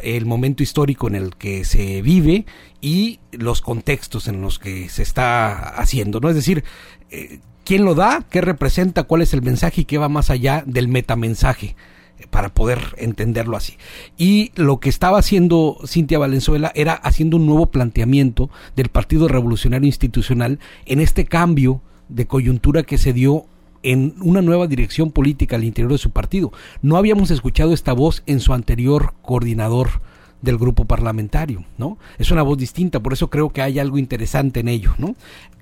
el 0.03 0.25
momento 0.25 0.63
histórico 0.63 1.07
en 1.07 1.15
el 1.15 1.35
que 1.35 1.65
se 1.65 2.01
vive 2.01 2.45
y 2.81 3.19
los 3.31 3.61
contextos 3.61 4.27
en 4.27 4.41
los 4.41 4.59
que 4.59 4.89
se 4.89 5.03
está 5.03 5.69
haciendo, 5.69 6.19
¿no? 6.19 6.29
Es 6.29 6.35
decir, 6.35 6.63
eh, 7.09 7.39
quién 7.63 7.85
lo 7.85 7.95
da, 7.95 8.25
qué 8.29 8.41
representa, 8.41 9.03
cuál 9.03 9.21
es 9.21 9.33
el 9.33 9.41
mensaje 9.41 9.81
y 9.81 9.85
qué 9.85 9.97
va 9.97 10.09
más 10.09 10.29
allá 10.29 10.63
del 10.65 10.87
metamensaje 10.87 11.75
eh, 12.19 12.25
para 12.29 12.53
poder 12.53 12.79
entenderlo 12.97 13.55
así. 13.57 13.77
Y 14.17 14.51
lo 14.55 14.79
que 14.79 14.89
estaba 14.89 15.19
haciendo 15.19 15.77
Cintia 15.85 16.19
Valenzuela 16.19 16.71
era 16.75 16.93
haciendo 16.93 17.37
un 17.37 17.45
nuevo 17.45 17.71
planteamiento 17.71 18.49
del 18.75 18.89
Partido 18.89 19.27
Revolucionario 19.27 19.87
Institucional 19.87 20.59
en 20.85 20.99
este 20.99 21.25
cambio 21.25 21.81
de 22.09 22.27
coyuntura 22.27 22.83
que 22.83 22.97
se 22.97 23.13
dio 23.13 23.45
en 23.83 24.15
una 24.21 24.41
nueva 24.41 24.67
dirección 24.67 25.11
política 25.11 25.55
al 25.55 25.63
interior 25.63 25.91
de 25.91 25.97
su 25.97 26.11
partido. 26.11 26.51
No 26.81 26.97
habíamos 26.97 27.31
escuchado 27.31 27.73
esta 27.73 27.93
voz 27.93 28.23
en 28.25 28.39
su 28.39 28.53
anterior 28.53 29.13
coordinador 29.21 30.01
del 30.41 30.57
grupo 30.57 30.85
parlamentario, 30.85 31.65
¿no? 31.77 31.97
Es 32.17 32.31
una 32.31 32.41
voz 32.41 32.57
distinta, 32.57 32.99
por 32.99 33.13
eso 33.13 33.29
creo 33.29 33.49
que 33.49 33.61
hay 33.61 33.79
algo 33.79 33.97
interesante 33.97 34.59
en 34.59 34.67
ello, 34.67 34.93
¿no? 34.97 35.15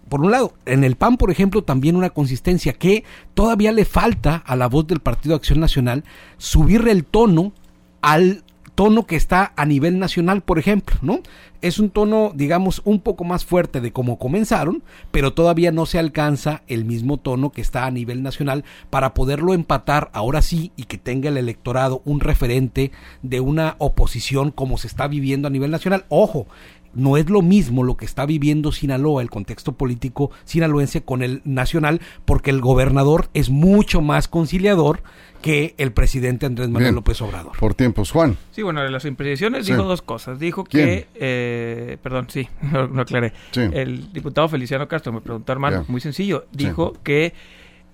Por 0.07 0.21
un 0.21 0.31
lado, 0.31 0.53
en 0.65 0.83
el 0.83 0.95
PAN, 0.95 1.17
por 1.17 1.29
ejemplo, 1.29 1.63
también 1.63 1.95
una 1.95 2.09
consistencia 2.09 2.73
que 2.73 3.03
todavía 3.35 3.71
le 3.71 3.85
falta 3.85 4.38
a 4.38 4.55
la 4.55 4.67
voz 4.67 4.88
del 4.88 5.01
Partido 5.01 5.35
Acción 5.35 5.59
Nacional 5.59 6.03
subirle 6.38 6.91
el 6.91 7.05
tono 7.05 7.53
al 8.01 8.43
tono 8.79 9.05
que 9.05 9.17
está 9.17 9.51
a 9.57 9.65
nivel 9.65 10.00
nacional, 10.00 10.39
por 10.39 10.57
ejemplo, 10.57 10.95
¿no? 11.01 11.19
Es 11.62 11.79
un 11.79 11.89
tono, 11.89 12.31
digamos, 12.33 12.81
un 12.86 13.01
poco 13.01 13.25
más 13.25 13.43
fuerte 13.43 13.81
de 13.81 13.91
cómo 13.91 14.17
comenzaron, 14.17 14.83
pero 15.12 15.33
todavía 15.33 15.74
no 15.74 15.86
se 15.86 16.00
alcanza 16.00 16.63
el 16.67 16.86
mismo 16.86 17.17
tono 17.17 17.51
que 17.51 17.59
está 17.59 17.86
a 17.86 17.91
nivel 17.91 18.24
nacional 18.24 18.63
para 18.89 19.13
poderlo 19.13 19.53
empatar 19.53 20.09
ahora 20.13 20.41
sí 20.41 20.71
y 20.77 20.86
que 20.86 20.98
tenga 20.98 21.27
el 21.27 21.36
electorado 21.36 22.01
un 22.05 22.21
referente 22.21 22.93
de 23.21 23.41
una 23.41 23.75
oposición 23.79 24.50
como 24.50 24.77
se 24.77 24.88
está 24.88 25.09
viviendo 25.09 25.50
a 25.50 25.51
nivel 25.51 25.71
nacional. 25.71 26.05
Ojo, 26.07 26.48
no 26.93 27.17
es 27.17 27.29
lo 27.29 27.41
mismo 27.41 27.84
lo 27.84 27.98
que 27.98 28.05
está 28.05 28.25
viviendo 28.25 28.72
Sinaloa, 28.72 29.22
el 29.22 29.29
contexto 29.29 29.74
político 29.74 30.31
sinaloense 30.46 31.03
con 31.03 31.24
el 31.24 31.41
nacional, 31.46 32.01
porque 32.25 32.50
el 32.50 32.62
gobernador 32.62 33.29
es 33.34 33.50
mucho 33.50 34.01
más 34.01 34.27
conciliador 34.27 35.01
que 35.41 35.74
el 35.77 35.93
presidente 35.93 36.46
Andrés 36.46 36.69
Manuel 36.69 36.96
López 36.96 37.22
Obrador. 37.22 37.58
Por 37.58 37.74
tiempos, 37.74 38.12
Juan. 38.12 38.38
Sí, 38.51 38.62
bueno, 38.62 38.81
de 38.81 38.89
las 38.89 39.05
imprecisiones 39.05 39.65
dijo 39.65 39.84
dos 39.84 40.01
cosas. 40.01 40.39
Dijo 40.39 40.63
que, 40.63 41.08
eh, 41.15 41.98
perdón, 42.01 42.27
sí, 42.29 42.48
no, 42.62 43.01
aclaré. 43.01 43.34
El 43.55 44.12
diputado 44.12 44.50
Feliciano 44.50 44.88
Castro 44.88 45.13
me 45.13 45.22
preguntó, 45.22 45.51
hermano, 45.51 45.86
muy 45.88 46.01
sencillo, 46.01 46.46
dijo 46.51 46.93
que 47.03 47.34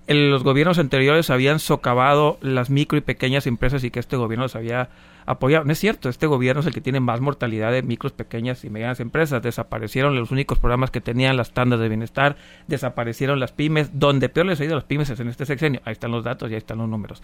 los 0.08 0.44
gobiernos 0.44 0.78
anteriores 0.78 1.30
habían 1.30 1.58
socavado 1.58 2.38
las 2.40 2.70
micro 2.70 2.96
y 2.98 3.00
pequeñas 3.00 3.46
empresas 3.46 3.82
y 3.84 3.90
que 3.90 4.00
este 4.00 4.16
gobierno 4.16 4.44
los 4.44 4.56
había 4.56 4.88
apoyado. 5.26 5.64
No 5.64 5.72
es 5.72 5.78
cierto, 5.78 6.08
este 6.08 6.26
gobierno 6.26 6.60
es 6.60 6.66
el 6.66 6.72
que 6.72 6.80
tiene 6.80 7.00
más 7.00 7.20
mortalidad 7.20 7.72
de 7.72 7.82
micros, 7.82 8.12
pequeñas 8.12 8.64
y 8.64 8.70
medianas 8.70 9.00
empresas. 9.00 9.42
Desaparecieron 9.42 10.14
los 10.14 10.30
únicos 10.30 10.58
programas 10.58 10.90
que 10.90 11.00
tenían 11.00 11.36
las 11.36 11.52
tandas 11.52 11.80
de 11.80 11.88
bienestar, 11.88 12.36
desaparecieron 12.68 13.40
las 13.40 13.52
pymes. 13.52 13.90
Donde 13.98 14.28
peor 14.28 14.46
les 14.46 14.60
ha 14.60 14.64
ido 14.64 14.74
a 14.74 14.76
las 14.76 14.84
pymes 14.84 15.10
es 15.10 15.20
en 15.20 15.28
este 15.28 15.44
sexenio. 15.44 15.80
Ahí 15.84 15.92
están 15.92 16.12
los 16.12 16.24
datos 16.24 16.50
y 16.50 16.54
ahí 16.54 16.58
están 16.58 16.78
los 16.78 16.88
números. 16.88 17.22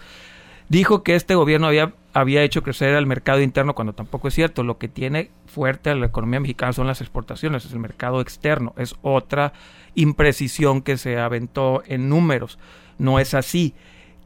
Dijo 0.69 1.03
que 1.03 1.15
este 1.15 1.35
gobierno 1.35 1.67
había, 1.67 1.93
había 2.13 2.43
hecho 2.43 2.63
crecer 2.63 2.95
al 2.95 3.05
mercado 3.05 3.41
interno 3.41 3.75
cuando 3.75 3.93
tampoco 3.93 4.27
es 4.27 4.33
cierto. 4.33 4.63
Lo 4.63 4.77
que 4.77 4.87
tiene 4.87 5.31
fuerte 5.45 5.89
a 5.89 5.95
la 5.95 6.05
economía 6.05 6.39
mexicana 6.39 6.73
son 6.73 6.87
las 6.87 7.01
exportaciones, 7.01 7.65
es 7.65 7.73
el 7.73 7.79
mercado 7.79 8.21
externo. 8.21 8.73
Es 8.77 8.95
otra 9.01 9.53
imprecisión 9.95 10.81
que 10.81 10.97
se 10.97 11.19
aventó 11.19 11.83
en 11.85 12.09
números. 12.09 12.59
No 12.97 13.19
es 13.19 13.33
así. 13.33 13.73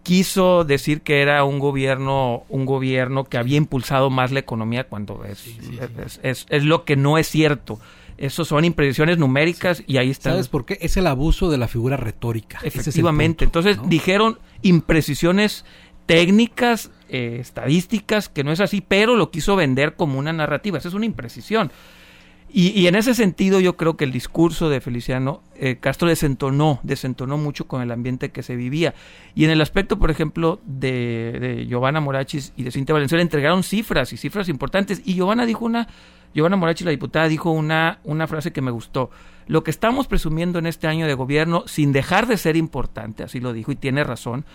Quiso 0.07 0.63
decir 0.63 1.01
que 1.01 1.21
era 1.21 1.43
un 1.43 1.59
gobierno, 1.59 2.45
un 2.47 2.65
gobierno 2.65 3.25
que 3.25 3.37
había 3.37 3.57
impulsado 3.57 4.09
más 4.09 4.31
la 4.31 4.39
economía 4.39 4.85
cuando 4.85 5.25
es, 5.25 5.45
es, 6.23 6.45
es, 6.49 6.63
lo 6.63 6.85
que 6.85 6.95
no 6.95 7.17
es 7.17 7.27
cierto. 7.27 7.77
Eso 8.17 8.45
son 8.45 8.63
imprecisiones 8.63 9.17
numéricas 9.17 9.83
y 9.85 9.97
ahí 9.97 10.09
está. 10.09 10.31
¿Sabes 10.31 10.47
por 10.47 10.65
qué? 10.65 10.77
Es 10.81 10.95
el 10.95 11.07
abuso 11.07 11.51
de 11.51 11.57
la 11.57 11.67
figura 11.67 11.97
retórica. 11.97 12.59
Efectivamente. 12.63 13.43
Entonces 13.43 13.77
dijeron 13.85 14.39
imprecisiones 14.61 15.65
técnicas, 16.05 16.89
eh, 17.09 17.39
estadísticas, 17.41 18.29
que 18.29 18.45
no 18.45 18.53
es 18.53 18.61
así, 18.61 18.81
pero 18.81 19.17
lo 19.17 19.29
quiso 19.29 19.57
vender 19.57 19.95
como 19.95 20.17
una 20.17 20.31
narrativa. 20.31 20.77
Esa 20.77 20.87
es 20.87 20.93
una 20.93 21.05
imprecisión. 21.05 21.69
Y, 22.49 22.87
en 22.87 22.95
ese 22.95 23.13
sentido 23.13 23.59
yo 23.59 23.75
creo 23.75 23.97
que 23.97 24.05
el 24.05 24.11
discurso 24.11 24.69
de 24.69 24.79
Feliciano 24.79 25.41
eh, 25.55 25.77
Castro 25.79 26.07
desentonó, 26.07 26.79
desentonó 26.81 27.37
mucho 27.37 27.67
con 27.67 27.81
el 27.81 27.91
ambiente 27.91 28.31
que 28.31 28.41
se 28.41 28.55
vivía. 28.55 28.93
Y 29.35 29.43
en 29.43 29.51
el 29.51 29.59
aspecto, 29.59 29.99
por 29.99 30.11
ejemplo, 30.11 30.61
de, 30.65 31.37
de 31.39 31.65
Giovanna 31.67 31.99
Morachis 31.99 32.53
y 32.55 32.63
de 32.63 32.71
Cintia 32.71 32.93
Valenzuela 32.93 33.21
entregaron 33.21 33.63
cifras 33.63 34.13
y 34.13 34.17
cifras 34.17 34.47
importantes. 34.47 35.01
Y 35.03 35.15
Giovanna 35.15 35.45
dijo 35.45 35.65
una, 35.65 35.89
Giovanna 36.33 36.55
Morachis, 36.55 36.85
la 36.85 36.91
diputada, 36.91 37.27
dijo 37.27 37.51
una, 37.51 37.99
una 38.05 38.27
frase 38.27 38.53
que 38.53 38.61
me 38.61 38.71
gustó. 38.71 39.09
Lo 39.47 39.63
que 39.63 39.71
estamos 39.71 40.07
presumiendo 40.07 40.57
en 40.57 40.67
este 40.67 40.87
año 40.87 41.05
de 41.05 41.13
gobierno, 41.15 41.63
sin 41.67 41.91
dejar 41.91 42.27
de 42.27 42.37
ser 42.37 42.55
importante, 42.55 43.23
así 43.23 43.39
lo 43.39 43.53
dijo 43.53 43.71
y 43.71 43.75
tiene 43.75 44.03
razón, 44.03 44.45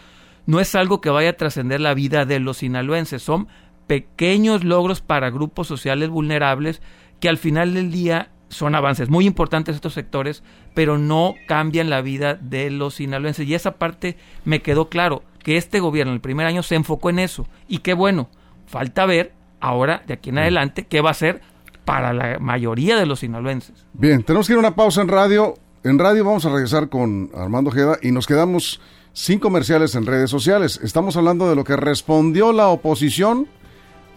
no 0.47 0.61
es 0.61 0.75
algo 0.75 1.01
que 1.01 1.11
vaya 1.11 1.31
a 1.31 1.37
trascender 1.37 1.81
la 1.81 1.95
vida 1.95 2.25
de 2.25 2.41
los 2.41 2.59
sinaloenses, 2.59 3.23
son 3.23 3.49
pequeños 3.87 4.65
logros 4.65 5.01
para 5.01 5.31
grupos 5.31 5.67
sociales 5.67 6.09
vulnerables 6.09 6.81
que 7.23 7.29
al 7.29 7.39
final 7.39 7.73
del 7.73 7.93
día 7.93 8.31
son 8.49 8.75
avances 8.75 9.09
muy 9.09 9.27
importantes 9.27 9.77
estos 9.77 9.95
sectores, 9.95 10.43
pero 10.75 10.99
no 10.99 11.37
cambian 11.47 11.89
la 11.89 12.03
vida 12.03 12.35
de 12.35 12.69
los 12.69 12.97
sinaloenses. 12.97 13.47
Y 13.47 13.55
esa 13.55 13.77
parte 13.77 14.17
me 14.45 14.61
quedó 14.61 14.89
claro, 14.89 15.23
que 15.45 15.57
este 15.57 15.79
gobierno 15.79 16.13
el 16.13 16.21
primer 16.21 16.49
año 16.49 16.65
se 16.65 16.75
enfocó 16.75 17.11
en 17.11 17.21
eso. 17.21 17.47
Y 17.69 17.79
qué 17.79 17.95
bueno, 17.95 18.29
falta 18.67 19.07
ver 19.07 19.35
ahora, 19.61 20.03
de 20.05 20.15
aquí 20.15 20.31
en 20.31 20.39
adelante, 20.39 20.85
qué 20.89 21.01
va 21.01 21.11
a 21.11 21.15
ser 21.15 21.43
para 21.85 22.13
la 22.13 22.41
mayoría 22.41 22.97
de 22.97 23.07
los 23.07 23.21
sinaloenses. 23.21 23.87
Bien, 23.93 24.25
tenemos 24.25 24.49
que 24.49 24.55
ir 24.55 24.57
a 24.57 24.61
una 24.61 24.75
pausa 24.75 25.01
en 25.01 25.09
radio. 25.09 25.55
En 25.85 26.01
radio 26.01 26.25
vamos 26.25 26.45
a 26.45 26.53
regresar 26.53 26.89
con 26.89 27.31
Armando 27.37 27.71
Jeda 27.71 27.99
y 28.03 28.11
nos 28.11 28.27
quedamos 28.27 28.81
sin 29.13 29.39
comerciales 29.39 29.95
en 29.95 30.07
redes 30.07 30.29
sociales. 30.29 30.81
Estamos 30.83 31.17
hablando 31.17 31.49
de 31.49 31.55
lo 31.55 31.63
que 31.63 31.77
respondió 31.77 32.53
la 32.53 32.67
oposición 32.67 33.47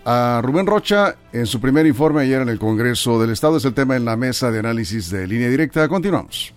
a 0.05 0.39
Rubén 0.43 0.67
Rocha 0.67 1.15
en 1.33 1.47
su 1.47 1.59
primer 1.59 1.85
informe 1.85 2.21
ayer 2.21 2.41
en 2.41 2.49
el 2.49 2.59
Congreso 2.59 3.19
del 3.19 3.31
Estado. 3.31 3.57
Es 3.57 3.65
el 3.65 3.73
tema 3.73 3.95
en 3.95 4.05
la 4.05 4.15
mesa 4.15 4.51
de 4.51 4.59
análisis 4.59 5.09
de 5.09 5.27
línea 5.27 5.49
directa. 5.49 5.87
Continuamos. 5.87 6.53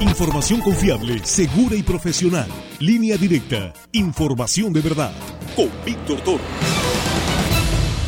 Información 0.00 0.60
confiable, 0.60 1.20
segura 1.24 1.76
y 1.76 1.82
profesional. 1.82 2.48
Línea 2.80 3.16
directa. 3.16 3.72
Información 3.92 4.72
de 4.72 4.80
verdad. 4.80 5.12
Con 5.54 5.68
Víctor 5.84 6.20
Toro. 6.22 6.42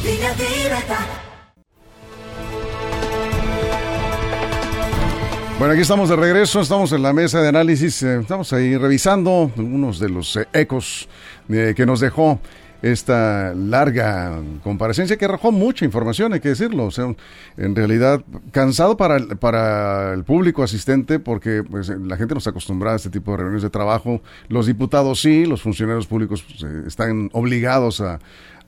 Línea 0.03 0.35
directa. 0.35 0.99
Bueno, 5.61 5.75
aquí 5.75 5.83
estamos 5.83 6.09
de 6.09 6.17
regreso, 6.17 6.63
estamos 6.63 6.91
en 6.93 7.03
la 7.03 7.13
mesa 7.13 7.43
de 7.43 7.49
análisis, 7.49 8.03
eh, 8.03 8.21
estamos 8.21 8.51
ahí 8.55 8.79
revisando 8.79 9.53
algunos 9.59 9.99
de 9.99 10.09
los 10.09 10.35
eh, 10.37 10.49
ecos 10.55 11.07
eh, 11.51 11.75
que 11.77 11.87
nos 11.87 12.01
dejó 12.01 12.41
esta 12.83 13.53
larga 13.55 14.41
comparecencia 14.63 15.17
que 15.17 15.27
arrojó 15.27 15.53
mucha 15.53 15.85
información, 15.85 16.33
hay 16.33 16.41
que 16.41 16.51
decirlo. 16.51 16.87
O 16.87 16.91
sea, 16.91 17.15
en 17.57 17.77
realidad, 17.77 18.23
cansado 18.53 18.97
para 18.97 19.17
el, 19.17 19.37
para 19.37 20.15
el 20.15 20.25
público 20.25 20.63
asistente, 20.63 21.19
porque 21.19 21.63
pues, 21.63 21.89
la 21.89 22.17
gente 22.17 22.35
no 22.35 22.39
está 22.39 22.51
acostumbrada 22.51 22.95
a 22.95 22.97
este 22.97 23.11
tipo 23.11 23.33
de 23.33 23.39
reuniones 23.39 23.63
de 23.63 23.71
trabajo. 23.71 24.23
Los 24.49 24.67
diputados 24.67 25.21
sí, 25.21 25.45
los 25.45 25.63
funcionarios 25.63 26.07
públicos 26.07 26.43
pues, 26.43 26.63
están 26.87 27.29
obligados 27.33 28.01
a, 28.01 28.19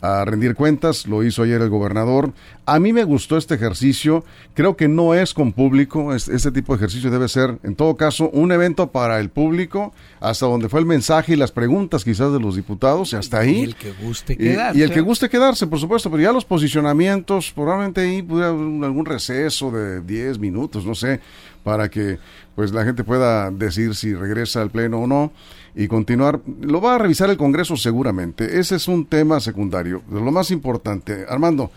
a 0.02 0.24
rendir 0.24 0.56
cuentas, 0.56 1.06
lo 1.06 1.22
hizo 1.22 1.44
ayer 1.44 1.62
el 1.62 1.70
gobernador. 1.70 2.32
A 2.66 2.80
mí 2.80 2.92
me 2.92 3.04
gustó 3.04 3.36
este 3.36 3.54
ejercicio, 3.54 4.24
creo 4.52 4.76
que 4.76 4.88
no 4.88 5.14
es 5.14 5.32
con 5.32 5.52
público, 5.52 6.12
este, 6.12 6.50
tipo 6.50 6.72
de 6.72 6.78
ejercicio 6.78 7.08
debe 7.08 7.28
ser, 7.28 7.58
en 7.62 7.76
todo 7.76 7.96
caso, 7.96 8.28
un 8.30 8.50
evento 8.50 8.90
para 8.90 9.20
el 9.20 9.30
público, 9.30 9.94
hasta 10.20 10.46
donde 10.46 10.68
fue 10.68 10.80
el 10.80 10.86
mensaje 10.86 11.34
y 11.34 11.36
las 11.36 11.52
preguntas 11.52 12.04
quizás 12.04 12.32
de 12.32 12.40
los 12.40 12.56
diputados, 12.56 13.12
y 13.12 13.16
hasta 13.16 13.38
ahí. 13.38 13.60
Y 13.60 13.62
el 13.62 13.76
que 13.76 13.92
guste 13.92 14.36
quedarse. 14.36 14.78
Y, 14.78 14.82
el 14.82 14.90
que 14.90 15.00
guste 15.00 15.28
quedarse, 15.28 15.68
por 15.68 15.78
supuesto, 15.78 16.10
pero 16.10 16.20
ya 16.20 16.32
los 16.32 16.44
posicionamientos, 16.44 17.52
probablemente 17.52 18.00
ahí 18.00 18.22
pudiera 18.22 18.48
haber 18.48 18.84
algún 18.84 19.06
receso 19.06 19.70
de 19.70 20.00
10 20.00 20.40
minutos, 20.40 20.84
no 20.84 20.96
sé, 20.96 21.20
para 21.62 21.88
que 21.88 22.18
pues 22.54 22.72
la 22.72 22.84
gente 22.84 23.04
pueda 23.04 23.50
decir 23.50 23.94
si 23.94 24.14
regresa 24.14 24.62
al 24.62 24.70
pleno 24.70 25.00
o 25.00 25.06
no 25.06 25.32
y 25.74 25.88
continuar. 25.88 26.40
Lo 26.60 26.80
va 26.80 26.96
a 26.96 26.98
revisar 26.98 27.30
el 27.30 27.36
Congreso 27.36 27.76
seguramente. 27.76 28.58
Ese 28.58 28.76
es 28.76 28.88
un 28.88 29.06
tema 29.06 29.40
secundario. 29.40 29.91
Lo 30.10 30.32
más 30.32 30.50
importante, 30.50 31.24
Armando, 31.28 31.70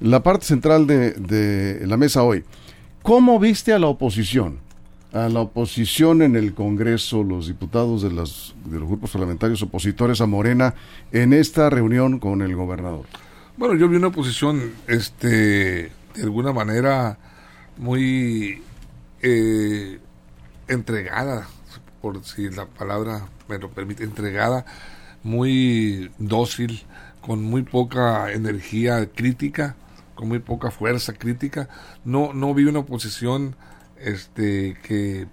la 0.00 0.22
parte 0.22 0.46
central 0.46 0.86
de, 0.86 1.82
la 1.86 1.96
mesa 1.96 2.22
hoy. 2.22 2.44
¿Cómo 3.02 3.38
viste 3.38 3.72
a 3.72 3.78
la 3.78 3.86
oposición? 3.86 4.58
A 5.12 5.28
la 5.28 5.40
oposición 5.40 6.22
en 6.22 6.36
el 6.36 6.54
Congreso, 6.54 7.22
los 7.22 7.46
diputados 7.46 8.02
de 8.02 8.10
los 8.10 8.54
grupos 8.66 9.10
parlamentarios 9.10 9.62
opositores 9.62 10.20
a 10.20 10.26
Morena 10.26 10.74
en 11.12 11.32
esta 11.32 11.70
reunión 11.70 12.18
con 12.18 12.42
el 12.42 12.54
gobernador. 12.54 13.06
Bueno, 13.56 13.74
yo 13.74 13.88
vi 13.88 13.96
una 13.96 14.08
oposición, 14.08 14.72
este, 14.86 15.90
de 16.14 16.22
alguna 16.22 16.52
manera, 16.52 17.18
muy 17.76 18.62
eh, 19.22 19.98
entregada, 20.68 21.48
por 22.00 22.22
si 22.24 22.50
la 22.50 22.66
palabra 22.66 23.26
me 23.48 23.58
lo 23.58 23.70
permite, 23.70 24.04
entregada, 24.04 24.64
muy 25.22 26.10
dócil, 26.18 26.84
con 27.20 27.42
muy 27.42 27.62
poca 27.62 28.32
energía 28.32 29.06
crítica, 29.12 29.76
con 30.14 30.28
muy 30.28 30.38
poca 30.38 30.70
fuerza 30.70 31.12
crítica. 31.12 31.68
No, 32.04 32.32
no 32.32 32.54
vi 32.54 32.64
una 32.64 32.80
oposición 32.80 33.56
este, 33.98 34.76
que, 34.82 35.26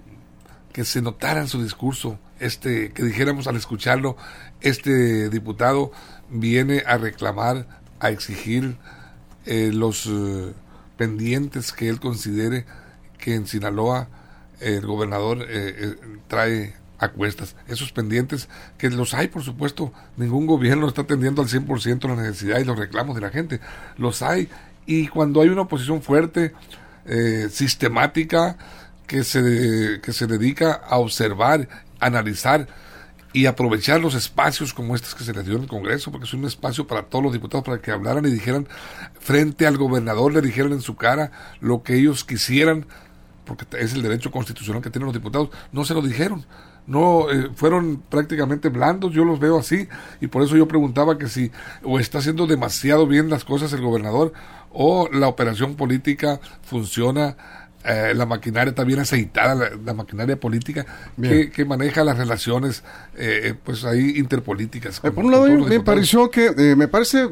que 0.73 0.85
se 0.85 1.01
notara 1.01 1.41
en 1.41 1.47
su 1.47 1.61
discurso, 1.61 2.19
este, 2.39 2.91
que 2.91 3.03
dijéramos 3.03 3.47
al 3.47 3.55
escucharlo, 3.55 4.17
este 4.61 5.29
diputado 5.29 5.91
viene 6.29 6.83
a 6.85 6.97
reclamar, 6.97 7.67
a 7.99 8.09
exigir 8.09 8.77
eh, 9.45 9.71
los 9.73 10.07
eh, 10.07 10.53
pendientes 10.97 11.71
que 11.71 11.89
él 11.89 11.99
considere 11.99 12.65
que 13.17 13.35
en 13.35 13.47
Sinaloa 13.47 14.09
el 14.59 14.85
gobernador 14.85 15.41
eh, 15.41 15.75
eh, 15.77 15.95
trae 16.27 16.75
a 16.99 17.09
cuestas. 17.09 17.55
Esos 17.67 17.91
pendientes, 17.91 18.49
que 18.77 18.89
los 18.89 19.13
hay, 19.13 19.27
por 19.27 19.43
supuesto, 19.43 19.93
ningún 20.17 20.45
gobierno 20.45 20.87
está 20.87 21.01
atendiendo 21.01 21.41
al 21.41 21.47
100% 21.47 22.07
la 22.07 22.15
necesidad 22.15 22.59
y 22.59 22.63
los 22.63 22.77
reclamos 22.77 23.15
de 23.15 23.21
la 23.21 23.29
gente. 23.29 23.59
Los 23.97 24.21
hay. 24.21 24.49
Y 24.85 25.07
cuando 25.07 25.41
hay 25.41 25.49
una 25.49 25.61
oposición 25.61 26.01
fuerte, 26.01 26.53
eh, 27.05 27.47
sistemática, 27.51 28.57
que 29.07 29.23
se, 29.23 29.99
que 30.01 30.13
se 30.13 30.27
dedica 30.27 30.73
a 30.73 30.97
observar, 30.97 31.67
analizar 31.99 32.67
y 33.33 33.47
aprovechar 33.47 33.99
los 33.99 34.15
espacios 34.15 34.73
como 34.73 34.95
estos 34.95 35.13
que 35.13 35.23
se 35.23 35.33
les 35.33 35.45
dio 35.45 35.57
en 35.57 35.63
el 35.63 35.67
Congreso, 35.67 36.11
porque 36.11 36.25
es 36.25 36.33
un 36.33 36.45
espacio 36.45 36.87
para 36.87 37.03
todos 37.03 37.23
los 37.23 37.33
diputados 37.33 37.65
para 37.65 37.81
que 37.81 37.91
hablaran 37.91 38.25
y 38.25 38.31
dijeran 38.31 38.67
frente 39.19 39.67
al 39.67 39.77
gobernador, 39.77 40.33
le 40.33 40.41
dijeran 40.41 40.71
en 40.71 40.81
su 40.81 40.95
cara 40.95 41.31
lo 41.59 41.83
que 41.83 41.95
ellos 41.95 42.23
quisieran 42.23 42.87
porque 43.45 43.65
es 43.77 43.93
el 43.93 44.01
derecho 44.01 44.31
constitucional 44.31 44.81
que 44.81 44.89
tienen 44.89 45.05
los 45.05 45.13
diputados, 45.13 45.49
no 45.71 45.85
se 45.85 45.93
lo 45.93 46.01
dijeron. 46.01 46.45
No, 46.87 47.31
eh, 47.31 47.49
fueron 47.55 48.03
prácticamente 48.09 48.69
blandos, 48.69 49.11
yo 49.11 49.25
los 49.25 49.39
veo 49.39 49.57
así, 49.57 49.87
y 50.21 50.27
por 50.27 50.43
eso 50.43 50.55
yo 50.55 50.67
preguntaba 50.67 51.17
que 51.17 51.27
si 51.27 51.51
o 51.83 51.99
está 51.99 52.19
haciendo 52.19 52.45
demasiado 52.45 53.07
bien 53.07 53.29
las 53.29 53.43
cosas 53.43 53.73
el 53.73 53.81
gobernador, 53.81 54.33
o 54.71 55.09
la 55.11 55.27
operación 55.27 55.75
política 55.75 56.39
funciona 56.63 57.37
eh, 57.87 58.13
la 58.15 58.25
maquinaria 58.25 58.69
está 58.69 58.83
bien 58.83 58.99
aceitada, 58.99 59.69
la, 59.85 59.93
maquinaria 59.93 60.39
política 60.39 60.85
que, 61.21 61.65
maneja 61.65 62.03
las 62.03 62.17
relaciones, 62.17 62.83
eh, 63.15 63.53
pues 63.63 63.85
ahí 63.85 64.17
interpolíticas. 64.17 64.99
por 64.99 65.19
un 65.19 65.31
lado, 65.31 65.47
me 65.47 65.79
pareció 65.79 66.31
que, 66.31 66.75
me 66.75 66.87
parece 66.87 67.29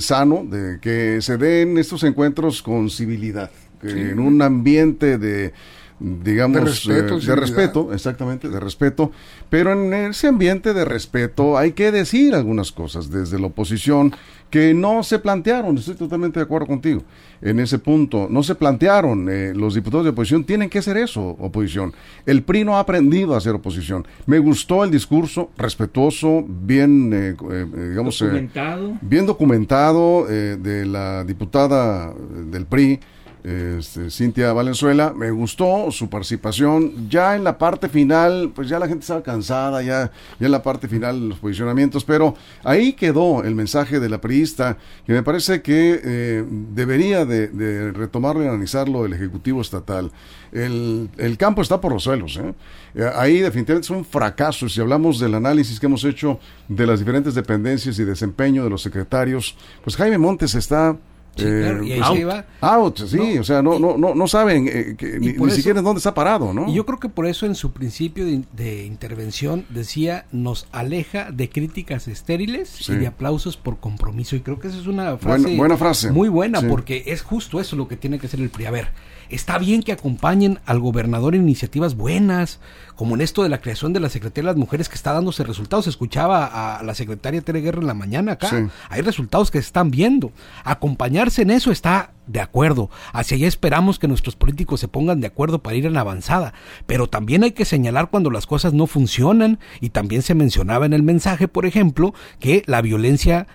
sano 0.00 0.44
de 0.44 0.78
que 0.80 1.22
se 1.22 1.38
den 1.38 1.78
estos 1.78 2.02
encuentros 2.04 2.62
con 2.62 2.90
civilidad 2.90 3.50
en 3.82 4.18
un 4.18 4.40
ambiente 4.42 5.18
de 5.18 5.52
digamos, 6.00 6.56
de 6.56 6.64
respeto, 6.64 7.36
respeto, 7.36 7.92
exactamente, 7.92 8.48
de 8.48 8.58
respeto, 8.58 9.12
pero 9.48 9.72
en 9.72 9.92
ese 10.10 10.26
ambiente 10.26 10.74
de 10.74 10.84
respeto 10.84 11.56
hay 11.56 11.72
que 11.72 11.92
decir 11.92 12.34
algunas 12.34 12.72
cosas 12.72 13.10
desde 13.10 13.38
la 13.38 13.46
oposición 13.46 14.14
que 14.50 14.74
no 14.74 15.02
se 15.02 15.18
plantearon, 15.18 15.76
estoy 15.78 15.94
totalmente 15.94 16.38
de 16.38 16.44
acuerdo 16.44 16.66
contigo, 16.66 17.02
en 17.40 17.60
ese 17.60 17.78
punto, 17.78 18.26
no 18.28 18.42
se 18.42 18.54
plantearon, 18.54 19.28
eh, 19.28 19.52
los 19.54 19.74
diputados 19.74 20.04
de 20.04 20.10
oposición 20.10 20.44
tienen 20.44 20.68
que 20.68 20.78
hacer 20.78 20.96
eso, 20.96 21.36
oposición, 21.40 21.92
el 22.26 22.42
PRI 22.42 22.64
no 22.64 22.76
ha 22.76 22.80
aprendido 22.80 23.34
a 23.34 23.38
hacer 23.38 23.54
oposición, 23.54 24.06
me 24.26 24.38
gustó 24.38 24.84
el 24.84 24.90
discurso, 24.90 25.50
respetuoso, 25.56 26.44
bien, 26.46 27.12
eh, 27.12 27.36
eh, 27.50 27.66
digamos, 27.90 28.18
documentado. 28.18 28.98
bien 29.00 29.26
documentado 29.26 30.26
de 30.26 30.86
la 30.86 31.24
diputada 31.24 32.12
del 32.46 32.66
PRI, 32.66 33.00
este, 33.44 34.10
Cintia 34.10 34.54
Valenzuela, 34.54 35.12
me 35.14 35.30
gustó 35.30 35.90
su 35.90 36.08
participación. 36.08 37.10
Ya 37.10 37.36
en 37.36 37.44
la 37.44 37.58
parte 37.58 37.90
final, 37.90 38.50
pues 38.54 38.70
ya 38.70 38.78
la 38.78 38.88
gente 38.88 39.02
estaba 39.02 39.22
cansada, 39.22 39.82
ya, 39.82 40.10
ya 40.40 40.46
en 40.46 40.50
la 40.50 40.62
parte 40.62 40.88
final 40.88 41.28
los 41.28 41.38
posicionamientos, 41.38 42.04
pero 42.06 42.34
ahí 42.64 42.94
quedó 42.94 43.44
el 43.44 43.54
mensaje 43.54 44.00
de 44.00 44.08
la 44.08 44.18
priista, 44.18 44.78
que 45.06 45.12
me 45.12 45.22
parece 45.22 45.60
que 45.60 46.00
eh, 46.02 46.44
debería 46.48 47.26
de, 47.26 47.92
retomarlo 47.92 48.42
y 48.42 48.48
analizarlo 48.48 49.04
el 49.04 49.12
Ejecutivo 49.12 49.60
Estatal. 49.60 50.10
El, 50.50 51.10
el 51.18 51.36
campo 51.36 51.60
está 51.60 51.80
por 51.82 51.92
los 51.92 52.04
suelos. 52.04 52.38
¿eh? 52.38 52.54
Eh, 52.94 53.10
ahí 53.14 53.40
definitivamente 53.40 53.86
es 53.86 53.90
un 53.90 54.06
fracaso. 54.06 54.70
Si 54.70 54.80
hablamos 54.80 55.20
del 55.20 55.34
análisis 55.34 55.78
que 55.78 55.84
hemos 55.84 56.04
hecho 56.04 56.38
de 56.68 56.86
las 56.86 56.98
diferentes 57.00 57.34
dependencias 57.34 57.98
y 57.98 58.04
desempeño 58.04 58.64
de 58.64 58.70
los 58.70 58.80
secretarios, 58.80 59.54
pues 59.82 59.96
Jaime 59.96 60.16
Montes 60.16 60.54
está 60.54 60.96
Sí, 61.36 61.44
y 61.44 61.92
ahí 61.92 62.00
out. 62.00 62.16
Se 62.16 62.24
va. 62.24 62.44
out, 62.60 62.98
sí, 63.06 63.38
o 63.38 63.44
sea, 63.44 63.60
no, 63.62 63.78
no, 63.78 63.96
no, 63.96 64.14
no 64.14 64.28
saben 64.28 64.68
eh, 64.68 64.96
ni, 65.20 65.50
siquiera 65.50 65.82
dónde 65.82 65.98
está 65.98 66.14
parado, 66.14 66.54
¿no? 66.54 66.68
Y 66.68 66.74
yo 66.74 66.86
creo 66.86 67.00
que 67.00 67.08
por 67.08 67.26
eso 67.26 67.46
en 67.46 67.54
su 67.54 67.72
principio 67.72 68.24
de, 68.24 68.84
intervención 68.84 69.66
decía, 69.68 70.26
nos 70.32 70.66
aleja 70.72 71.30
de 71.30 71.48
críticas 71.48 72.08
estériles 72.08 72.88
y 72.88 72.94
de 72.94 73.06
aplausos 73.06 73.56
por 73.56 73.78
compromiso. 73.78 74.36
Y 74.36 74.40
creo 74.40 74.58
que 74.58 74.68
esa 74.68 74.78
es 74.78 74.86
una 74.86 75.16
frase, 75.18 75.56
buena, 75.56 75.76
frase. 75.76 76.12
muy 76.12 76.28
buena, 76.28 76.62
porque 76.62 77.04
es 77.06 77.22
justo 77.22 77.60
eso 77.60 77.76
lo 77.76 77.88
que 77.88 77.96
tiene 77.96 78.18
que 78.18 78.28
ser 78.28 78.40
el 78.40 78.50
PRI. 78.50 78.66
A 78.66 78.70
ver, 78.70 78.88
está 79.30 79.58
bien 79.58 79.82
que 79.82 79.92
acompañen 79.92 80.60
al 80.66 80.80
gobernador 80.80 81.34
en 81.34 81.42
iniciativas 81.42 81.96
buenas, 81.96 82.60
como 82.96 83.14
en 83.14 83.20
esto 83.20 83.42
de 83.42 83.48
la 83.48 83.60
creación 83.60 83.92
de 83.92 84.00
la 84.00 84.08
Secretaría 84.08 84.50
de 84.50 84.54
las 84.54 84.60
Mujeres 84.60 84.88
que 84.88 84.94
está 84.94 85.12
dándose 85.12 85.44
resultados. 85.44 85.86
Escuchaba 85.86 86.78
a 86.78 86.82
la 86.82 86.94
secretaria 86.94 87.40
Tere 87.40 87.60
Guerra 87.60 87.80
en 87.80 87.86
la 87.86 87.94
mañana 87.94 88.32
acá. 88.32 88.70
Hay 88.88 89.02
resultados 89.02 89.50
que 89.50 89.60
se 89.60 89.66
están 89.66 89.90
viendo. 89.90 90.32
Acompañarse 90.64 91.42
en 91.42 91.50
eso 91.50 91.70
está 91.70 92.12
de 92.26 92.40
acuerdo. 92.40 92.90
Hacia 93.12 93.36
allá 93.36 93.48
esperamos 93.48 93.98
que 93.98 94.08
nuestros 94.08 94.36
políticos 94.36 94.80
se 94.80 94.88
pongan 94.88 95.20
de 95.20 95.26
acuerdo 95.26 95.58
para 95.60 95.76
ir 95.76 95.86
en 95.86 95.96
avanzada. 95.96 96.54
Pero 96.86 97.08
también 97.08 97.44
hay 97.44 97.52
que 97.52 97.64
señalar 97.64 98.10
cuando 98.10 98.30
las 98.30 98.46
cosas 98.46 98.72
no 98.72 98.86
funcionan. 98.86 99.58
Y 99.80 99.90
también 99.90 100.22
se 100.22 100.34
mencionaba 100.34 100.86
en 100.86 100.92
el 100.92 101.02
mensaje, 101.02 101.48
por 101.48 101.66
ejemplo, 101.66 102.14
que 102.38 102.62
la 102.66 102.82
violencia 102.82 103.46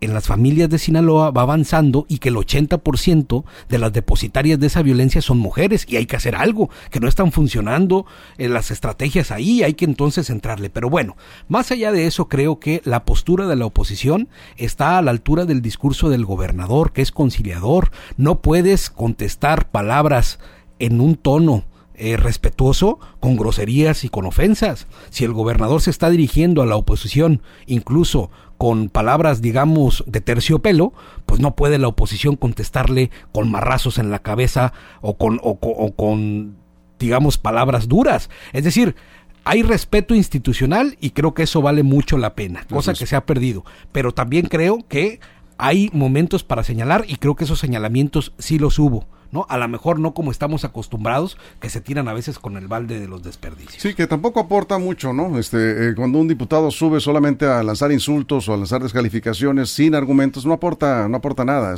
en 0.00 0.14
las 0.14 0.26
familias 0.26 0.68
de 0.68 0.78
Sinaloa 0.78 1.30
va 1.30 1.42
avanzando 1.42 2.06
y 2.08 2.18
que 2.18 2.28
el 2.28 2.36
80% 2.36 3.44
de 3.68 3.78
las 3.78 3.92
depositarias 3.92 4.58
de 4.58 4.66
esa 4.66 4.82
violencia 4.82 5.22
son 5.22 5.38
mujeres 5.38 5.86
y 5.88 5.96
hay 5.96 6.06
que 6.06 6.16
hacer 6.16 6.34
algo, 6.34 6.70
que 6.90 7.00
no 7.00 7.08
están 7.08 7.32
funcionando 7.32 8.06
en 8.38 8.52
las 8.52 8.70
estrategias 8.70 9.30
ahí, 9.30 9.62
hay 9.62 9.74
que 9.74 9.84
entonces 9.84 10.30
entrarle. 10.30 10.70
Pero 10.70 10.90
bueno, 10.90 11.16
más 11.48 11.70
allá 11.70 11.92
de 11.92 12.06
eso 12.06 12.28
creo 12.28 12.60
que 12.60 12.82
la 12.84 13.04
postura 13.04 13.46
de 13.46 13.56
la 13.56 13.66
oposición 13.66 14.28
está 14.56 14.98
a 14.98 15.02
la 15.02 15.10
altura 15.10 15.44
del 15.46 15.62
discurso 15.62 16.10
del 16.10 16.24
gobernador, 16.24 16.92
que 16.92 17.02
es 17.02 17.12
conciliador. 17.12 17.90
No 18.16 18.40
puedes 18.40 18.90
contestar 18.90 19.70
palabras 19.70 20.38
en 20.78 21.00
un 21.00 21.16
tono 21.16 21.64
eh, 21.96 22.16
respetuoso 22.16 22.98
con 23.20 23.36
groserías 23.36 24.04
y 24.04 24.08
con 24.08 24.26
ofensas. 24.26 24.86
Si 25.10 25.24
el 25.24 25.32
gobernador 25.32 25.80
se 25.80 25.90
está 25.90 26.10
dirigiendo 26.10 26.62
a 26.62 26.66
la 26.66 26.76
oposición, 26.76 27.42
incluso 27.66 28.30
con 28.58 28.88
palabras, 28.88 29.42
digamos, 29.42 30.04
de 30.06 30.20
terciopelo, 30.20 30.92
pues 31.26 31.40
no 31.40 31.54
puede 31.54 31.78
la 31.78 31.88
oposición 31.88 32.36
contestarle 32.36 33.10
con 33.32 33.50
marrazos 33.50 33.98
en 33.98 34.10
la 34.10 34.20
cabeza 34.20 34.72
o 35.00 35.16
con, 35.16 35.40
o, 35.42 35.56
con 35.92 36.56
digamos, 36.98 37.38
palabras 37.38 37.88
duras. 37.88 38.30
Es 38.52 38.64
decir, 38.64 38.96
hay 39.44 39.62
respeto 39.62 40.14
institucional 40.14 40.96
y 41.00 41.10
creo 41.10 41.34
que 41.34 41.42
eso 41.44 41.62
vale 41.62 41.82
mucho 41.82 42.16
la 42.16 42.34
pena, 42.34 42.64
cosa 42.68 42.94
que 42.94 43.06
se 43.06 43.16
ha 43.16 43.26
perdido. 43.26 43.64
Pero 43.92 44.12
también 44.12 44.46
creo 44.46 44.86
que 44.88 45.20
hay 45.58 45.90
momentos 45.92 46.42
para 46.44 46.64
señalar 46.64 47.04
y 47.06 47.16
creo 47.16 47.36
que 47.36 47.44
esos 47.44 47.58
señalamientos 47.58 48.32
sí 48.38 48.58
los 48.58 48.78
hubo. 48.78 49.06
¿No? 49.34 49.46
A 49.48 49.58
lo 49.58 49.68
mejor 49.68 49.98
no 49.98 50.14
como 50.14 50.30
estamos 50.30 50.64
acostumbrados, 50.64 51.36
que 51.60 51.68
se 51.68 51.80
tiran 51.80 52.06
a 52.06 52.12
veces 52.12 52.38
con 52.38 52.56
el 52.56 52.68
balde 52.68 53.00
de 53.00 53.08
los 53.08 53.22
desperdicios. 53.22 53.82
Sí, 53.82 53.92
que 53.92 54.06
tampoco 54.06 54.38
aporta 54.38 54.78
mucho, 54.78 55.12
¿no? 55.12 55.38
Este, 55.38 55.88
eh, 55.88 55.94
cuando 55.96 56.20
un 56.20 56.28
diputado 56.28 56.70
sube 56.70 57.00
solamente 57.00 57.44
a 57.44 57.62
lanzar 57.64 57.90
insultos 57.90 58.48
o 58.48 58.54
a 58.54 58.56
lanzar 58.56 58.80
descalificaciones 58.80 59.70
sin 59.70 59.96
argumentos, 59.96 60.46
no 60.46 60.52
aporta, 60.52 61.08
no 61.08 61.16
aporta 61.16 61.44
nada. 61.44 61.74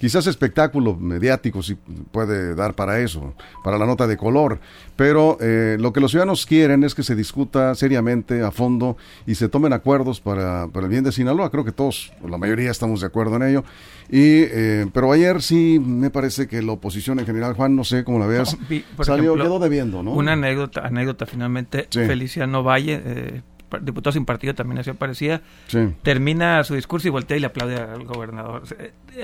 quizás 0.00 0.26
espectáculo 0.26 0.96
mediático 0.96 1.62
sí 1.62 1.76
puede 2.10 2.56
dar 2.56 2.74
para 2.74 2.98
eso, 2.98 3.34
para 3.62 3.78
la 3.78 3.86
nota 3.86 4.08
de 4.08 4.16
color, 4.16 4.58
pero 4.96 5.38
eh, 5.40 5.76
lo 5.78 5.92
que 5.92 6.00
los 6.00 6.10
ciudadanos 6.10 6.44
quieren 6.44 6.82
es 6.82 6.96
que 6.96 7.04
se 7.04 7.14
discuta 7.14 7.74
seriamente, 7.76 8.42
a 8.42 8.50
fondo, 8.50 8.96
y 9.28 9.36
se 9.36 9.48
tomen 9.48 9.72
acuerdos 9.72 10.20
para, 10.20 10.66
para 10.66 10.86
el 10.86 10.90
bien 10.90 11.04
de 11.04 11.12
Sinaloa. 11.12 11.50
Creo 11.50 11.64
que 11.64 11.72
todos, 11.72 12.12
la 12.28 12.36
mayoría 12.36 12.72
estamos 12.72 13.00
de 13.00 13.06
acuerdo 13.06 13.36
en 13.36 13.42
ello. 13.44 13.64
Y, 14.08 14.42
eh, 14.48 14.86
pero 14.92 15.12
ayer 15.12 15.42
sí 15.42 15.80
me 15.84 16.10
parece 16.10 16.46
que 16.46 16.62
la 16.62 16.72
oposición 16.72 16.95
en 17.06 17.26
general, 17.26 17.54
Juan, 17.54 17.76
no 17.76 17.84
sé 17.84 18.04
cómo 18.04 18.18
la 18.18 18.26
veas, 18.26 18.56
salió, 19.02 19.34
quedó 19.34 19.58
debiendo, 19.58 20.02
¿no? 20.02 20.12
Una 20.12 20.32
anécdota, 20.32 20.86
anécdota 20.86 21.26
finalmente, 21.26 21.88
Feliciano 21.90 22.62
Valle, 22.62 23.02
eh, 23.04 23.42
diputado 23.82 24.12
sin 24.12 24.24
partido 24.24 24.54
también 24.54 24.78
así 24.78 24.90
aparecía, 24.90 25.42
termina 26.02 26.62
su 26.64 26.74
discurso 26.74 27.08
y 27.08 27.10
voltea 27.10 27.36
y 27.36 27.40
le 27.40 27.46
aplaude 27.46 27.76
al 27.76 28.04
gobernador. 28.04 28.62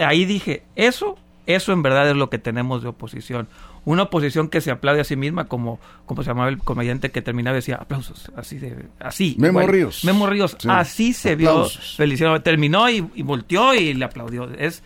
Ahí 0.01 0.25
dije, 0.25 0.63
eso, 0.77 1.17
eso 1.47 1.73
en 1.73 1.83
verdad 1.83 2.11
es 2.11 2.17
lo 2.17 2.31
que 2.31 2.39
tenemos 2.39 2.83
de 2.83 2.89
oposición 2.89 3.49
una 3.85 4.05
oposición 4.05 4.49
que 4.49 4.61
se 4.61 4.71
aplaude 4.71 5.01
a 5.01 5.05
sí 5.05 5.17
misma, 5.17 5.47
como, 5.47 5.81
como 6.07 6.23
se 6.23 6.31
llamaba 6.31 6.49
el 6.49 6.59
comediante 6.59 7.11
que 7.11 7.23
terminaba 7.23 7.57
y 7.57 7.59
decía 7.59 7.77
aplausos, 7.77 8.31
así 8.37 8.59
de, 8.59 8.87
así. 9.01 9.35
Memo 9.39 9.67
Ríos. 9.67 10.05
Memo 10.05 10.27
Ríos, 10.27 10.57
así 10.69 11.13
se 11.13 11.35
vio 11.35 11.67
Feliciano, 11.97 12.41
terminó 12.43 12.89
y, 12.89 13.01
volteó 13.01 13.75
y 13.75 13.95
le 13.95 14.05
aplaudió. 14.05 14.49
Es, 14.57 14.83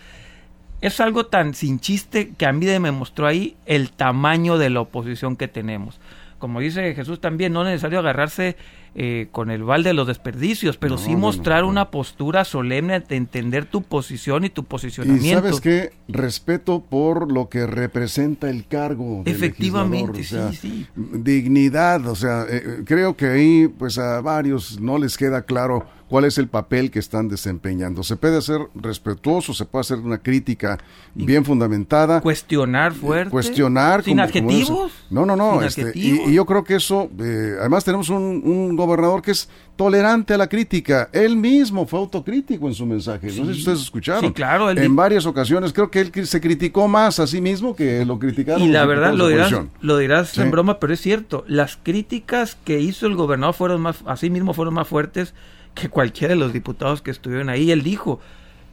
es 0.81 1.01
algo 1.01 1.27
tan 1.27 1.55
sin 1.55 1.81
chiste 1.81 2.33
que 2.37 2.47
a 2.47 2.53
mí 2.53 2.67
me 2.67 2.91
mostró 2.91 3.27
ahí 3.27 3.57
el 3.67 3.91
tamaño 3.91 4.59
de 4.59 4.71
la 4.71 4.81
oposición 4.81 5.37
que 5.37 5.49
tenemos. 5.49 6.01
Como 6.39 6.61
dice 6.61 6.95
Jesús 6.95 7.21
también, 7.21 7.53
no 7.53 7.63
es 7.63 7.69
necesario 7.69 7.99
agarrarse 7.99 8.57
eh, 8.95 9.29
con 9.33 9.51
el 9.51 9.63
val 9.63 9.83
de 9.83 9.95
los 9.95 10.07
desperdicios, 10.07 10.77
pero 10.77 10.99
sí 10.99 11.17
mostrar 11.17 11.65
una 11.65 11.91
postura 11.91 12.45
solemne 12.45 13.01
de 13.01 13.17
entender 13.17 13.65
tu 13.65 13.83
posición 13.83 14.45
y 14.45 14.51
tu 14.51 14.65
posicionamiento. 14.65 15.27
Y 15.27 15.33
sabes 15.33 15.61
qué, 15.61 15.93
respeto 16.09 16.81
por 16.81 17.33
lo 17.33 17.49
que 17.49 17.67
representa 17.67 18.51
el 18.51 18.67
cargo. 18.67 19.23
Efectivamente, 19.25 20.25
sí, 20.25 20.37
sí. 20.53 20.87
Dignidad, 20.95 22.07
o 22.07 22.15
sea, 22.15 22.45
eh, 22.49 22.85
creo 22.85 23.17
que 23.17 23.27
ahí 23.27 23.69
pues 23.69 23.99
a 23.99 24.21
varios 24.21 24.81
no 24.81 24.99
les 24.99 25.17
queda 25.17 25.43
claro 25.43 25.87
cuál 26.09 26.25
es 26.25 26.39
el 26.39 26.49
papel 26.49 26.91
que 26.91 26.99
están 26.99 27.29
desempeñando. 27.29 28.03
Se 28.03 28.17
puede 28.17 28.39
hacer 28.39 28.61
respetuoso, 28.75 29.55
se 29.55 29.65
puede 29.65 29.81
hacer 29.81 29.99
una 29.99 30.19
crítica 30.19 30.79
bien 31.15 31.45
fundamentada. 31.45 32.21
Cuestionar 32.21 32.93
fuerte. 32.93 33.31
Cuestionar. 33.31 34.05
Sin 34.05 34.21
adjetivos. 34.21 34.93
no, 35.11 35.27
no, 35.27 35.37
no. 35.37 35.63
Este, 35.63 35.93
y, 35.95 36.33
yo 36.33 36.47
creo 36.47 36.65
que 36.65 36.77
eso, 36.77 37.11
eh, 37.19 37.57
además 37.59 37.85
tenemos 37.85 38.09
un, 38.09 38.77
gobernador 38.77 39.23
que 39.23 39.33
es 39.33 39.49
tolerante 39.75 40.35
a 40.35 40.39
la 40.39 40.49
crítica. 40.49 41.09
Él 41.13 41.37
mismo 41.37 41.87
fue 41.87 41.99
autocrítico 41.99 42.69
en 42.69 42.75
su 42.75 42.87
mensaje. 42.87 43.29
No 43.29 43.47
sé 43.47 43.55
si 43.55 43.59
ustedes 43.61 43.81
escucharon. 43.83 44.23
Sí, 44.23 44.33
claro. 44.33 44.71
en 44.71 44.97
varias 44.97 45.27
ocasiones 45.27 45.73
creo 45.73 45.91
que 45.91 46.01
él 46.01 46.27
se 46.27 46.41
criticó 46.41 46.89
más 46.89 47.19
a 47.19 47.27
sí 47.27 47.41
mismo 47.41 47.75
que 47.75 48.05
lo 48.05 48.19
criticaron. 48.19 48.63
Y 48.63 48.69
la 48.69 48.85
verdad, 48.87 49.13
lo 49.13 49.29
dirás, 49.29 49.53
lo 49.81 49.99
dirás 49.99 50.39
en 50.39 50.51
broma, 50.51 50.79
pero 50.79 50.95
es 50.95 51.01
cierto. 51.01 51.45
Las 51.49 51.79
críticas 51.83 52.57
que 52.65 52.81
hizo 52.81 53.07
el 53.07 53.17
gobernador 53.17 53.55
fueron 53.55 53.81
más, 53.81 54.03
a 54.07 54.17
sí 54.17 54.31
mismo 54.31 54.55
fueron 54.55 54.75
más 54.75 54.87
fuertes 54.87 55.35
que 55.77 55.89
cualquiera 55.89 56.35
de 56.35 56.41
los 56.41 56.53
diputados 56.53 57.03
que 57.03 57.13
estuvieron 57.13 57.49
ahí. 57.49 57.71
Él 57.71 57.83
dijo, 57.83 58.19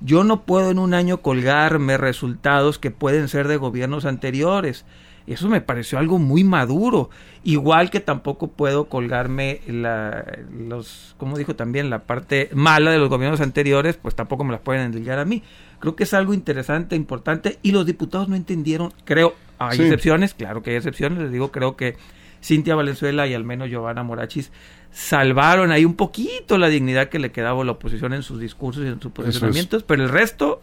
yo 0.01 0.23
no 0.23 0.41
puedo 0.41 0.71
en 0.71 0.79
un 0.79 0.95
año 0.95 1.17
colgarme 1.21 1.97
resultados 1.97 2.79
que 2.79 2.89
pueden 2.89 3.27
ser 3.27 3.47
de 3.47 3.57
gobiernos 3.57 4.05
anteriores. 4.05 4.85
Eso 5.27 5.47
me 5.47 5.61
pareció 5.61 5.99
algo 5.99 6.17
muy 6.17 6.43
maduro. 6.43 7.09
Igual 7.43 7.89
que 7.89 7.99
tampoco 7.99 8.47
puedo 8.47 8.85
colgarme 8.85 9.61
la, 9.67 10.25
los, 10.51 11.15
como 11.17 11.37
dijo 11.37 11.55
también, 11.55 11.89
la 11.89 11.99
parte 11.99 12.49
mala 12.53 12.91
de 12.91 12.97
los 12.97 13.09
gobiernos 13.09 13.41
anteriores, 13.41 13.97
pues 13.97 14.15
tampoco 14.15 14.43
me 14.43 14.51
las 14.51 14.61
pueden 14.61 14.81
endillar 14.81 15.19
a 15.19 15.25
mí. 15.25 15.43
Creo 15.79 15.95
que 15.95 16.03
es 16.03 16.13
algo 16.13 16.33
interesante, 16.33 16.95
importante, 16.95 17.59
y 17.61 17.71
los 17.71 17.85
diputados 17.85 18.29
no 18.29 18.35
entendieron, 18.35 18.93
creo, 19.03 19.35
hay 19.59 19.79
excepciones, 19.79 20.33
claro 20.33 20.63
que 20.63 20.71
hay 20.71 20.77
excepciones, 20.77 21.19
les 21.19 21.31
digo, 21.31 21.51
creo 21.51 21.75
que 21.75 21.97
Cintia 22.41 22.75
Valenzuela 22.75 23.27
y 23.27 23.33
al 23.33 23.43
menos 23.43 23.69
Giovanna 23.69 24.03
Morachis 24.03 24.51
salvaron 24.93 25.71
ahí 25.71 25.85
un 25.85 25.95
poquito 25.95 26.57
la 26.57 26.67
dignidad 26.69 27.09
que 27.09 27.19
le 27.19 27.31
quedaba 27.31 27.61
a 27.61 27.65
la 27.65 27.71
oposición 27.73 28.13
en 28.13 28.23
sus 28.23 28.39
discursos 28.39 28.83
y 28.85 28.87
en 28.87 29.01
sus 29.01 29.11
posicionamientos, 29.11 29.83
pero 29.83 30.03
el 30.03 30.09
resto, 30.09 30.61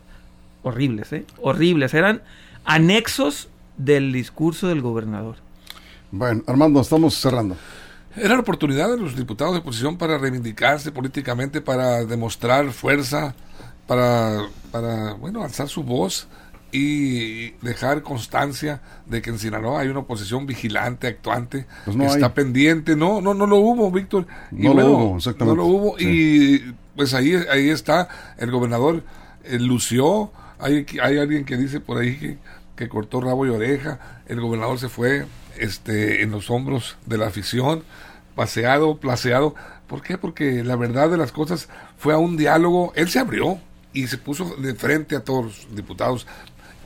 horribles, 0.62 1.12
¿eh? 1.12 1.25
Horribles. 1.43 1.95
Eran 1.95 2.23
anexos 2.64 3.49
del 3.77 4.12
discurso 4.12 4.69
del 4.69 4.81
gobernador. 4.81 5.37
Bueno, 6.12 6.43
Armando, 6.47 6.81
estamos 6.81 7.14
cerrando. 7.14 7.57
Era 8.16 8.35
la 8.35 8.40
oportunidad 8.40 8.90
de 8.90 8.99
los 8.99 9.16
diputados 9.16 9.55
de 9.55 9.61
oposición 9.61 9.97
para 9.97 10.19
reivindicarse 10.19 10.90
políticamente, 10.90 11.61
para 11.61 12.05
demostrar 12.05 12.71
fuerza, 12.73 13.35
para, 13.87 14.49
para 14.71 15.14
bueno, 15.14 15.43
alzar 15.43 15.69
su 15.69 15.83
voz 15.83 16.29
y 16.73 17.51
dejar 17.63 18.03
constancia 18.03 18.81
de 19.07 19.23
que 19.23 19.31
en 19.31 19.39
Sinaloa 19.39 19.81
hay 19.81 19.89
una 19.89 20.01
oposición 20.01 20.47
vigilante, 20.47 21.07
actuante, 21.07 21.67
pues 21.85 21.97
que 21.97 22.07
está 22.07 22.35
pendiente. 22.35 22.97
No, 22.97 23.21
no, 23.21 23.35
no 23.35 23.47
lo 23.47 23.57
hubo, 23.57 23.91
Víctor. 23.91 24.27
No 24.51 24.75
lo 24.75 24.91
hubo, 24.91 25.17
exactamente. 25.17 25.57
No 25.57 25.63
lo 25.63 25.67
hubo 25.67 25.99
y 25.99 26.75
pues 26.97 27.15
ahí, 27.15 27.35
ahí 27.51 27.71
está, 27.71 28.09
el 28.39 28.51
gobernador 28.51 29.03
eh, 29.45 29.59
lució, 29.59 30.33
hay, 30.59 30.87
hay 31.03 31.19
alguien 31.19 31.45
que 31.45 31.57
dice 31.57 31.81
por 31.81 31.99
ahí 31.99 32.17
que, 32.17 32.39
que 32.77 32.89
cortó 32.89 33.21
rabo 33.21 33.47
y 33.47 33.51
oreja, 33.51 34.23
el 34.27 34.41
gobernador 34.41 34.79
se 34.79 34.89
fue 34.89 35.25
este, 35.59 36.23
en 36.23 36.31
los 36.31 36.51
hombros 36.51 36.97
de 37.07 37.19
la 37.19 37.27
afición, 37.27 37.85
paseado, 38.35 38.99
placeado. 38.99 39.55
¿Por 39.87 40.03
qué? 40.03 40.19
Porque 40.19 40.63
la 40.63 40.77
verdad 40.77 41.11
de 41.11 41.17
las 41.17 41.33
cosas 41.33 41.69
fue 41.97 42.15
a 42.15 42.19
un 42.19 42.37
diálogo, 42.37 42.93
él 42.95 43.09
se 43.09 43.19
abrió, 43.19 43.59
y 43.93 44.07
se 44.07 44.19
puso 44.19 44.57
de 44.57 44.75
frente 44.75 45.17
a 45.17 45.25
todos 45.25 45.45
los 45.45 45.75
diputados 45.75 46.27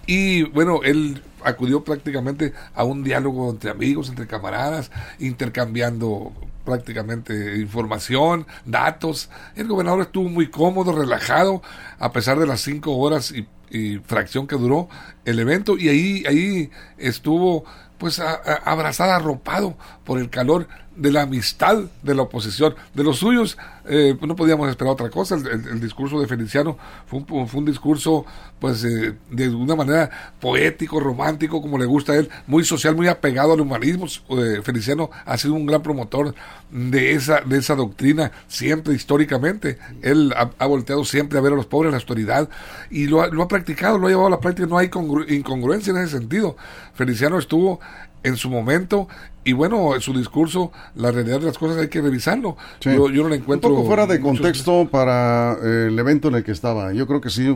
y 0.07 0.43
bueno, 0.45 0.81
él 0.85 1.23
acudió 1.45 1.85
prácticamente 1.85 2.53
a 2.75 2.85
un 2.85 3.05
diálogo 3.05 3.51
entre 3.51 3.71
amigos, 3.71 4.09
entre 4.09 4.27
camaradas, 4.27 4.91
intercambiando 5.19 6.33
prácticamente 6.65 7.59
información, 7.59 8.47
datos. 8.65 9.31
El 9.55 9.69
gobernador 9.69 10.03
estuvo 10.03 10.29
muy 10.29 10.49
cómodo, 10.49 10.93
relajado, 10.93 11.63
a 11.99 12.13
pesar 12.13 12.39
de 12.39 12.47
las 12.47 12.63
cinco 12.63 12.97
horas 12.97 13.33
y, 13.33 13.47
y 13.71 13.99
fracción 13.99 14.47
que 14.47 14.57
duró 14.57 14.89
el 15.25 15.39
evento 15.39 15.77
y 15.77 15.89
ahí, 15.89 16.25
ahí 16.27 16.71
estuvo 16.97 17.65
pues 17.99 18.21
abrazada, 18.21 19.17
arropado 19.17 19.77
por 20.05 20.19
el 20.19 20.29
calor 20.29 20.69
de 20.97 21.11
la 21.11 21.23
amistad 21.23 21.85
de 22.03 22.15
la 22.15 22.23
oposición, 22.23 22.75
de 22.95 23.05
los 23.05 23.19
suyos, 23.19 23.59
eh, 23.87 24.17
no 24.21 24.37
podíamos 24.37 24.69
esperar 24.71 24.93
otra 24.93 25.11
cosa. 25.11 25.35
El, 25.35 25.81
discurso 25.81 26.21
de 26.21 26.27
Feliciano 26.27 26.79
fue 27.07 27.21
un, 27.21 27.49
fue 27.49 27.61
un 27.61 27.67
discurso, 27.67 28.25
pues, 28.59 28.85
eh, 28.85 29.15
de 29.31 29.49
una 29.49 29.77
manera 29.77 30.11
poético, 30.41 31.01
romántico, 31.01 31.61
como 31.61 31.79
le 31.79 31.85
gusta 31.85 32.13
a 32.13 32.17
él, 32.17 32.31
muy 32.47 32.65
social, 32.65 32.97
muy 32.97 33.09
apegado 33.09 33.53
al 33.53 33.61
humanismo. 33.61 34.07
Eh, 34.31 34.61
Feliciano 34.63 35.11
ha 35.27 35.37
sido 35.37 35.55
un 35.55 35.67
gran 35.67 35.83
promotor 35.83 36.35
de 36.71 37.13
esa, 37.13 37.41
de 37.41 37.59
esa 37.59 37.75
doctrina, 37.75 38.33
siempre 38.47 38.95
históricamente. 38.95 39.79
Él 40.03 40.33
ha, 40.37 40.67
volteado 40.67 41.05
siempre 41.05 41.39
a 41.39 41.43
ver 41.43 41.53
a 41.53 41.57
los 41.57 41.67
pobres, 41.67 41.93
la 41.93 41.99
autoridad, 41.99 42.49
y 42.91 43.07
lo 43.07 43.23
ha, 43.23 43.29
lo 43.29 43.43
ha 43.43 43.49
practicado, 43.49 43.99
lo 43.99 44.07
ha 44.07 44.11
llevado 44.11 44.29
a 44.29 44.31
la 44.31 44.41
práctica. 44.41 44.67
No 44.67 44.79
hay 44.79 44.91
incongruencia 45.29 45.91
en 45.91 45.99
ese 45.99 46.19
sentido. 46.19 46.57
Feliciano 46.95 47.39
estuvo 47.39 47.81
en 48.25 48.37
su 48.37 48.51
momento 48.51 49.07
y 49.45 49.53
bueno, 49.53 49.91
su 50.01 50.15
discurso, 50.15 50.73
la 50.95 51.11
realidad 51.11 51.39
de 51.39 51.47
las 51.47 51.59
cosas 51.59 51.77
hay 51.77 51.89
que 51.89 52.01
revisarlo. 52.01 52.57
Yo, 52.81 53.09
no 53.09 53.29
lo 53.29 53.35
encuentro. 53.35 53.71
Un 53.71 53.77
poco 53.77 53.87
fuera 53.87 54.07
de 54.07 54.19
contexto 54.19 54.89
para 54.91 55.59
eh, 55.63 55.89
el 55.89 55.99
evento 55.99 56.29
en 56.29 56.37
el 56.37 56.45
que 56.45 56.53
estaba. 56.53 56.95
Yo 56.95 57.07
creo 57.07 57.21
que 57.21 57.29
sí, 57.29 57.55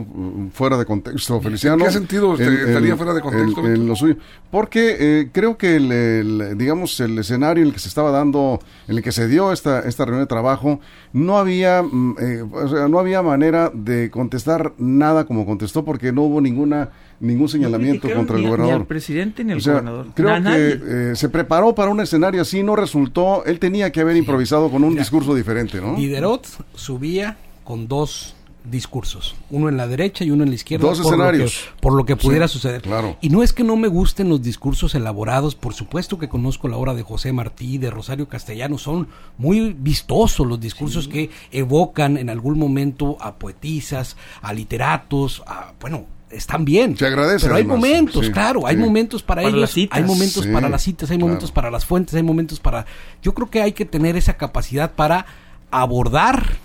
fuera 0.53 0.77
de 0.77 0.85
contexto, 0.85 1.41
Feliciano. 1.41 1.79
¿En 1.79 1.85
qué 1.85 1.91
sentido 1.91 2.35
estaría 2.35 2.95
fuera 2.95 3.15
de 3.15 3.21
contexto? 3.21 3.65
En, 3.65 3.87
lo 3.87 3.95
suyo. 3.95 4.17
Porque 4.51 4.97
eh, 4.99 5.29
creo 5.31 5.57
que, 5.57 5.77
el, 5.77 6.57
digamos, 6.59 6.99
el 6.99 7.17
escenario 7.17 7.63
en 7.63 7.69
el 7.69 7.73
que 7.73 7.79
se 7.79 7.87
estaba 7.87 8.11
dando, 8.11 8.59
en 8.87 8.97
el 8.97 9.03
que 9.03 9.11
se 9.11 9.27
dio 9.27 9.51
esta, 9.51 9.79
esta 9.79 10.05
reunión 10.05 10.23
de 10.23 10.27
trabajo, 10.27 10.79
no 11.11 11.39
había, 11.39 11.81
mm, 11.81 12.15
eh, 12.19 12.41
o 12.51 12.67
sea, 12.67 12.87
no 12.87 12.99
había 12.99 13.23
manera 13.23 13.71
de 13.73 14.11
contestar 14.11 14.73
nada 14.77 15.25
como 15.25 15.43
contestó 15.43 15.83
porque 15.83 16.11
no 16.11 16.21
hubo 16.21 16.39
ninguna 16.39 16.89
ningún 17.19 17.49
señalamiento 17.49 18.09
contra 18.13 18.37
el 18.37 18.43
gobernador. 18.43 18.75
Ni 18.75 18.81
el 18.81 18.87
presidente 18.87 19.43
ni 19.43 19.53
el 19.53 19.61
gobernador. 19.61 20.07
Creo 20.13 20.43
que 20.43 21.15
se 21.15 21.29
preparó 21.29 21.75
para 21.75 21.91
un 21.91 21.99
escenario 21.99 22.41
así, 22.41 22.63
no 22.63 22.75
resultó. 22.75 23.45
Él 23.45 23.59
tenía 23.59 23.91
que 23.91 24.01
haber 24.01 24.17
improvisado 24.17 24.69
con 24.69 24.83
un 24.83 24.95
discurso 24.95 25.35
diferente, 25.35 25.81
¿no? 25.81 25.95
Diderot 25.95 26.47
subía 26.75 27.37
con 27.63 27.87
dos 27.87 28.35
discursos, 28.63 29.35
uno 29.49 29.69
en 29.69 29.77
la 29.77 29.87
derecha 29.87 30.23
y 30.23 30.31
uno 30.31 30.43
en 30.43 30.49
la 30.49 30.55
izquierda. 30.55 30.87
Dos 30.87 30.99
escenarios. 30.99 31.69
por 31.79 31.93
lo 31.93 32.05
que 32.05 32.15
pudiera 32.15 32.47
suceder. 32.47 32.81
Claro. 32.81 33.17
Y 33.21 33.29
no 33.29 33.41
es 33.41 33.53
que 33.53 33.63
no 33.63 33.77
me 33.77 33.87
gusten 33.87 34.29
los 34.29 34.41
discursos 34.41 34.95
elaborados, 34.95 35.55
por 35.55 35.73
supuesto 35.73 36.19
que 36.19 36.29
conozco 36.29 36.67
la 36.67 36.77
obra 36.77 36.93
de 36.93 37.03
José 37.03 37.31
Martí, 37.31 37.77
de 37.77 37.89
Rosario 37.89 38.27
Castellano, 38.27 38.77
son 38.77 39.07
muy 39.37 39.73
vistosos 39.73 40.45
los 40.45 40.59
discursos 40.59 41.07
que 41.07 41.29
evocan 41.51 42.17
en 42.17 42.29
algún 42.29 42.59
momento 42.59 43.17
a 43.21 43.35
poetisas, 43.35 44.17
a 44.41 44.53
literatos, 44.53 45.41
a, 45.47 45.73
bueno, 45.79 46.05
están 46.31 46.65
bien. 46.65 46.97
Se 46.97 47.07
agradece. 47.07 47.45
Pero 47.45 47.55
hay 47.55 47.63
momentos, 47.63 48.29
claro, 48.29 48.67
hay 48.67 48.77
momentos 48.77 49.23
para, 49.23 49.43
ellos, 49.43 49.75
hay 49.91 50.03
momentos 50.03 50.45
para 50.47 50.69
las 50.69 50.83
citas, 50.83 51.11
hay 51.11 51.17
momentos 51.17 51.51
para 51.51 51.71
las 51.71 51.85
fuentes, 51.85 52.15
hay 52.15 52.23
momentos 52.23 52.59
para... 52.59 52.85
Yo 53.21 53.33
creo 53.33 53.49
que 53.49 53.61
hay 53.61 53.73
que 53.73 53.85
tener 53.85 54.15
esa 54.15 54.37
capacidad 54.37 54.91
para 54.91 55.25
abordar 55.71 56.57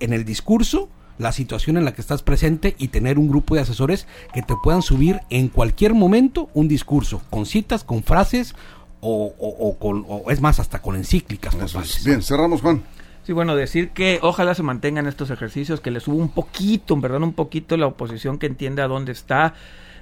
en 0.00 0.12
el 0.12 0.24
discurso 0.24 0.88
la 1.18 1.32
situación 1.32 1.76
en 1.78 1.84
la 1.84 1.94
que 1.94 2.00
estás 2.00 2.22
presente 2.22 2.76
y 2.78 2.88
tener 2.88 3.18
un 3.18 3.28
grupo 3.28 3.54
de 3.54 3.62
asesores 3.62 4.06
que 4.34 4.42
te 4.42 4.54
puedan 4.62 4.82
subir 4.82 5.20
en 5.30 5.48
cualquier 5.48 5.94
momento 5.94 6.50
un 6.52 6.68
discurso, 6.68 7.22
con 7.30 7.46
citas, 7.46 7.84
con 7.84 8.02
frases 8.02 8.54
o, 9.00 9.34
o, 9.38 9.78
con, 9.78 10.04
o 10.08 10.30
es 10.30 10.40
más, 10.40 10.58
hasta 10.60 10.82
con 10.82 10.96
encíclicas. 10.96 11.56
Bien, 12.04 12.22
cerramos, 12.22 12.60
Juan. 12.60 12.82
Sí, 13.26 13.32
bueno, 13.32 13.56
decir 13.56 13.90
que 13.90 14.20
ojalá 14.22 14.54
se 14.54 14.62
mantengan 14.62 15.08
estos 15.08 15.30
ejercicios, 15.30 15.80
que 15.80 15.90
le 15.90 15.98
suba 15.98 16.14
un 16.14 16.28
poquito, 16.28 16.94
en 16.94 17.00
verdad, 17.00 17.20
un 17.22 17.32
poquito 17.32 17.76
la 17.76 17.88
oposición 17.88 18.38
que 18.38 18.46
entienda 18.46 18.86
dónde 18.86 19.10
está. 19.10 19.54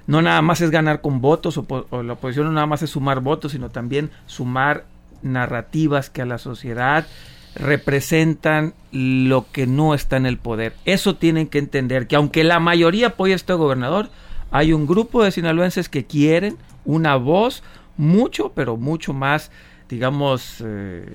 No 0.05 0.21
nada 0.21 0.43
más 0.43 0.61
es 0.61 0.69
ganar 0.69 1.01
con 1.01 1.21
votos, 1.21 1.57
o, 1.57 2.03
la 2.03 2.13
oposición 2.13 2.45
no 2.45 2.51
nada 2.51 2.67
más 2.67 2.83
es 2.83 2.91
sumar 2.91 3.21
votos, 3.21 3.53
sino 3.53 3.71
también 3.71 4.11
sumar 4.27 4.85
narrativas 5.23 6.11
que 6.11 6.21
a 6.21 6.27
la 6.27 6.37
sociedad 6.37 7.07
representan 7.55 8.75
lo 8.91 9.47
que 9.51 9.65
no 9.65 9.95
está 9.95 10.17
en 10.17 10.27
el 10.27 10.37
poder. 10.37 10.73
Eso 10.85 11.15
tienen 11.15 11.47
que 11.47 11.57
entender, 11.57 12.05
que 12.05 12.17
aunque 12.17 12.43
la 12.43 12.59
mayoría 12.59 13.07
apoya 13.07 13.33
a 13.33 13.37
este 13.37 13.53
gobernador, 13.53 14.09
hay 14.51 14.71
un 14.71 14.85
grupo 14.85 15.23
de 15.23 15.31
sinaloenses 15.31 15.89
que 15.89 16.05
quieren 16.05 16.57
una 16.85 17.15
voz 17.15 17.63
mucho, 17.97 18.51
pero 18.53 18.77
mucho 18.77 19.13
más, 19.13 19.49
digamos, 19.89 20.61
eh, 20.63 21.11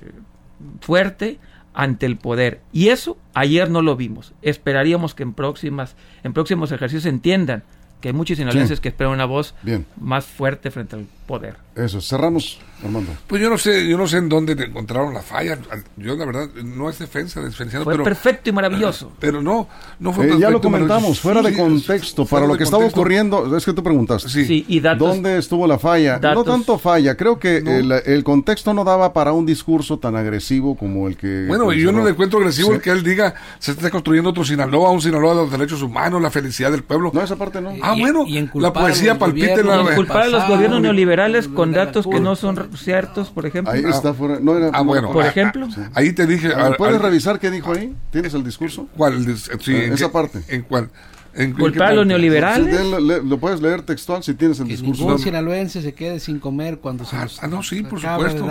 fuerte 0.81 1.39
ante 1.75 2.07
el 2.07 2.17
poder. 2.17 2.61
Y 2.73 2.89
eso 2.89 3.17
ayer 3.35 3.71
no 3.71 3.83
lo 3.83 3.97
vimos. 3.97 4.33
Esperaríamos 4.43 5.15
que 5.15 5.23
en 5.23 5.33
próximas 5.33 5.97
en 6.23 6.33
próximos 6.33 6.73
ejercicios 6.73 7.07
entiendan 7.07 7.63
que 8.01 8.09
hay 8.09 8.15
muchos 8.15 8.39
sinaloenses 8.39 8.81
que 8.81 8.89
esperan 8.89 9.13
una 9.13 9.27
voz 9.27 9.55
más 10.01 10.25
fuerte 10.25 10.71
frente 10.71 10.97
al 10.97 11.07
poder. 11.31 11.55
Eso, 11.77 12.01
cerramos, 12.01 12.59
Armando. 12.85 13.13
Pues 13.29 13.41
yo 13.41 13.49
no 13.49 13.57
sé, 13.57 13.89
yo 13.89 13.97
no 13.97 14.09
sé 14.09 14.17
en 14.17 14.29
dónde 14.29 14.53
encontraron 14.53 15.15
la 15.15 15.23
falla. 15.23 15.57
Yo 15.97 16.17
la 16.17 16.25
verdad 16.25 16.49
no 16.65 16.91
es 16.91 16.99
defensa 16.99 17.41
de 17.41 17.53
Fue 17.53 18.03
perfecto 18.03 18.51
y 18.51 18.53
maravilloso. 18.53 19.13
Pero 19.21 19.41
no, 19.41 19.69
no 20.01 20.13
fue 20.13 20.27
eh, 20.27 20.37
Ya 20.41 20.51
lo 20.51 20.61
comentamos, 20.61 21.21
fuera 21.21 21.41
de 21.41 21.57
contexto, 21.57 22.27
para 22.27 22.49
lo 22.49 22.57
que 22.57 22.65
estaba 22.65 22.85
ocurriendo, 22.85 23.57
es 23.57 23.65
que 23.65 23.73
tú 23.73 23.85
preguntaste. 23.85 24.29
Sí, 24.29 24.65
y 24.67 24.81
datos, 24.81 25.09
¿Dónde 25.09 25.39
estuvo 25.39 25.67
la 25.69 25.79
falla? 25.79 26.19
No 26.19 26.43
tanto 26.43 26.77
falla, 26.79 27.17
creo 27.17 27.39
que 27.39 27.59
el, 27.59 28.25
contexto 28.25 28.75
no 28.75 28.83
daba 28.83 29.13
para 29.13 29.33
un 29.33 29.47
discurso 29.47 30.01
tan 30.01 30.17
agresivo 30.17 30.77
como 30.77 31.07
el 31.07 31.17
que... 31.17 31.47
Bueno, 31.47 31.73
y 31.73 31.81
yo 31.81 31.93
no 31.93 32.05
le 32.05 32.11
encuentro 32.11 32.41
agresivo 32.41 32.75
el 32.75 32.81
que 32.81 32.91
él 32.91 33.05
diga, 33.05 33.35
se 33.61 33.71
está 33.71 33.89
construyendo 33.91 34.31
otro 34.31 34.45
Sinaloa, 34.45 34.91
un 34.91 35.01
Sinaloa 35.01 35.35
de 35.35 35.41
los 35.43 35.51
derechos 35.53 35.81
humanos, 35.83 36.21
la 36.21 36.31
felicidad 36.31 36.73
del 36.73 36.83
pueblo. 36.83 37.13
No, 37.15 37.23
esa 37.23 37.37
parte 37.37 37.61
no. 37.61 37.73
Ah, 37.81 37.95
bueno, 37.97 38.27
la 38.55 38.73
poesía 38.73 39.17
palpite 39.17 39.63
la... 39.63 39.95
culpar 39.95 40.23
a 40.23 40.29
los 40.29 40.49
gobiernos 40.49 40.81
neoliberales 40.81 41.20
con 41.55 41.73
datos 41.73 42.07
que 42.07 42.21
no 42.21 42.37
son 42.37 42.71
ciertos, 42.77 43.31
por 43.31 43.47
ejemplo. 43.47 43.73
Ahí 43.73 43.83
está 43.85 44.15
fuera. 44.15 44.39
No 44.41 44.57
era, 44.57 44.71
ah, 44.73 44.83
bueno. 44.83 45.13
Por 45.13 45.25
ejemplo. 45.25 45.69
Ahí 45.95 46.13
te 46.13 46.27
dije. 46.27 46.51
¿Puedes 46.79 47.01
revisar 47.01 47.39
qué 47.39 47.51
dijo 47.51 47.73
ahí? 47.73 47.95
¿Tienes 48.11 48.35
el 48.35 48.45
discurso? 48.45 48.89
¿Cuál? 48.97 49.25
Sí, 49.37 49.73
ah, 49.75 49.95
esa 49.95 50.13
parte. 50.13 50.43
¿En 50.49 50.63
cuál? 50.63 50.91
¿En 51.33 51.53
culpar 51.53 51.93
a 51.93 51.95
los 51.95 52.07
neoliberales? 52.07 52.85
lo, 53.25 53.39
puedes 53.39 53.63
leer 53.63 53.83
textual 53.83 54.23
si 54.23 54.35
tienes 54.35 54.59
el 54.59 54.67
que 54.67 54.73
discurso. 54.73 55.05
Ningún 55.05 55.19
sinaloense 55.21 55.81
se 55.81 55.95
quede 55.95 56.19
sin 56.19 56.41
comer 56.41 56.79
cuando 56.79 57.05
se 57.05 57.15
ah, 57.17 57.29
ah 57.41 57.47
no, 57.47 57.63
sí, 57.63 57.83
por 57.83 58.01
supuesto. 58.01 58.47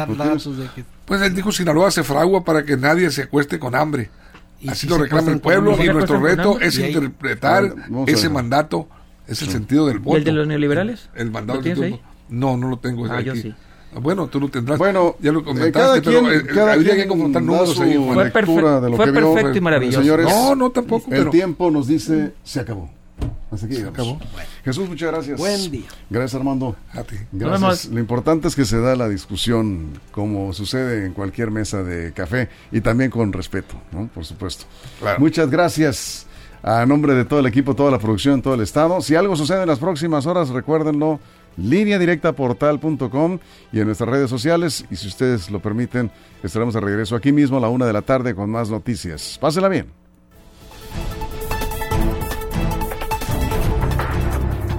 Pues 1.05 1.21
él 1.21 1.35
dijo 1.35 1.51
Sinaloa 1.51 1.91
se 1.91 2.03
fragua 2.03 2.45
para 2.45 2.63
que 2.63 2.77
nadie 2.77 3.11
se 3.11 3.23
acueste 3.23 3.59
con 3.59 3.75
hambre. 3.75 4.09
Así 4.67 4.87
lo 4.87 4.97
reclama 4.97 5.31
el 5.31 5.39
pueblo 5.39 5.75
y 5.81 5.87
nuestro 5.87 6.19
reto 6.19 6.59
es 6.59 6.77
interpretar 6.77 7.73
ese 8.07 8.29
mandato 8.29 8.87
es 9.29 9.43
el 9.43 9.49
sentido 9.49 9.85
del 9.85 9.99
voto. 9.99 10.17
¿El 10.17 10.23
de 10.23 10.31
los 10.31 10.47
neoliberales? 10.47 11.09
El 11.13 11.29
mandato 11.29 11.61
¿Lo 11.61 11.83
ahí? 11.83 12.01
No, 12.29 12.57
no 12.57 12.69
lo 12.69 12.77
tengo. 12.77 13.05
Ah, 13.11 13.21
yo 13.21 13.35
sí. 13.35 13.53
Bueno, 13.93 14.27
tú 14.27 14.39
lo 14.39 14.49
tendrás. 14.49 14.77
Bueno, 14.77 15.15
ya 15.19 15.31
lo 15.31 15.43
comentaste, 15.43 16.01
pero 16.01 16.31
eh, 16.31 16.45
cada 16.45 16.73
habría 16.73 16.95
que 16.95 17.07
confrontar 17.07 17.41
números 17.41 17.79
ahí. 17.79 17.97
Fue, 17.97 18.29
perfecto, 18.29 18.81
de 18.81 18.89
lo 18.89 18.95
fue 18.95 19.05
que 19.05 19.13
perfecto 19.13 19.57
y 19.57 19.61
maravilloso. 19.61 20.01
Señores, 20.01 20.27
no, 20.27 20.55
no 20.55 20.69
tampoco. 20.69 21.11
El 21.11 21.29
tiempo 21.29 21.71
nos 21.71 21.87
dice, 21.87 22.33
se 22.43 22.59
acabó. 22.59 22.89
Hasta 23.51 23.65
aquí 23.65 23.75
se 23.75 23.87
acabó. 23.87 24.19
Jesús, 24.63 24.87
muchas 24.87 25.11
gracias. 25.11 25.39
Buen 25.39 25.71
día. 25.71 25.87
Gracias, 26.09 26.35
Armando. 26.35 26.75
A 26.93 27.03
ti. 27.03 27.15
Gracias. 27.31 27.85
Lo 27.85 27.99
importante 27.99 28.47
es 28.47 28.55
que 28.55 28.63
se 28.63 28.79
da 28.79 28.95
la 28.95 29.09
discusión, 29.09 29.99
como 30.11 30.53
sucede 30.53 31.05
en 31.07 31.13
cualquier 31.13 31.49
mesa 31.49 31.83
de 31.83 32.13
café, 32.13 32.49
y 32.71 32.81
también 32.81 33.09
con 33.09 33.33
respeto, 33.33 33.75
¿no? 33.91 34.07
Por 34.07 34.23
supuesto. 34.23 34.65
Muchas 35.17 35.49
gracias. 35.49 36.27
A 36.61 36.85
nombre 36.85 37.13
de 37.13 37.23
todo 37.23 37.39
el 37.39 37.45
equipo, 37.45 37.73
toda 37.73 37.89
la 37.89 37.99
producción, 37.99 38.41
todo 38.41 38.53
el 38.53 38.61
estado. 38.61 39.01
Si 39.01 39.15
algo 39.15 39.35
sucede 39.35 39.61
en 39.61 39.67
las 39.69 39.79
próximas 39.79 40.25
horas, 40.25 40.49
recuérdenlo, 40.49 41.19
línea 41.57 41.99
directa 41.99 42.33
portal.com 42.33 43.39
y 43.71 43.79
en 43.79 43.85
nuestras 43.85 44.09
redes 44.09 44.29
sociales. 44.29 44.85
Y 44.89 44.95
si 44.95 45.07
ustedes 45.07 45.49
lo 45.49 45.59
permiten, 45.59 46.11
estaremos 46.43 46.73
de 46.73 46.81
regreso 46.81 47.15
aquí 47.15 47.31
mismo 47.31 47.57
a 47.57 47.61
la 47.61 47.69
una 47.69 47.85
de 47.85 47.93
la 47.93 48.01
tarde 48.01 48.35
con 48.35 48.49
más 48.49 48.69
noticias. 48.69 49.37
Pásela 49.39 49.69
bien. 49.69 49.87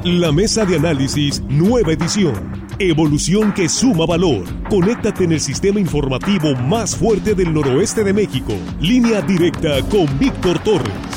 La 0.05 0.33
mesa 0.33 0.65
de 0.65 0.77
análisis, 0.77 1.43
nueva 1.43 1.93
edición. 1.93 2.67
Evolución 2.79 3.53
que 3.53 3.69
suma 3.69 4.07
valor. 4.07 4.45
Conéctate 4.71 5.25
en 5.25 5.33
el 5.33 5.41
sistema 5.41 5.79
informativo 5.79 6.55
más 6.55 6.97
fuerte 6.97 7.35
del 7.35 7.53
noroeste 7.53 8.03
de 8.03 8.15
México. 8.15 8.55
Línea 8.81 9.21
directa 9.21 9.83
con 9.91 10.07
Víctor 10.19 10.59
Torres. 10.61 11.10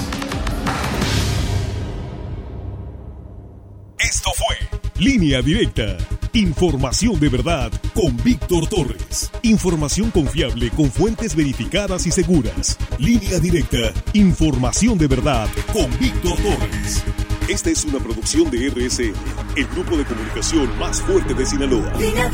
Línea 4.99 5.41
Directa. 5.41 5.97
Información 6.33 7.19
de 7.19 7.29
verdad 7.29 7.71
con 7.95 8.15
Víctor 8.23 8.67
Torres. 8.67 9.31
Información 9.41 10.11
confiable 10.11 10.69
con 10.69 10.91
fuentes 10.91 11.35
verificadas 11.35 12.05
y 12.05 12.11
seguras. 12.11 12.77
Línea 12.99 13.39
Directa. 13.39 13.91
Información 14.13 14.97
de 14.99 15.07
verdad 15.07 15.47
con 15.73 15.89
Víctor 15.99 16.37
Torres. 16.37 17.03
Esta 17.49 17.71
es 17.71 17.83
una 17.85 17.99
producción 17.99 18.51
de 18.51 18.69
RSN, 18.69 19.13
el 19.55 19.67
grupo 19.67 19.97
de 19.97 20.05
comunicación 20.05 20.77
más 20.77 21.01
fuerte 21.01 21.33
de 21.33 21.45
Sinaloa. 21.45 21.91
Línea. 21.97 22.29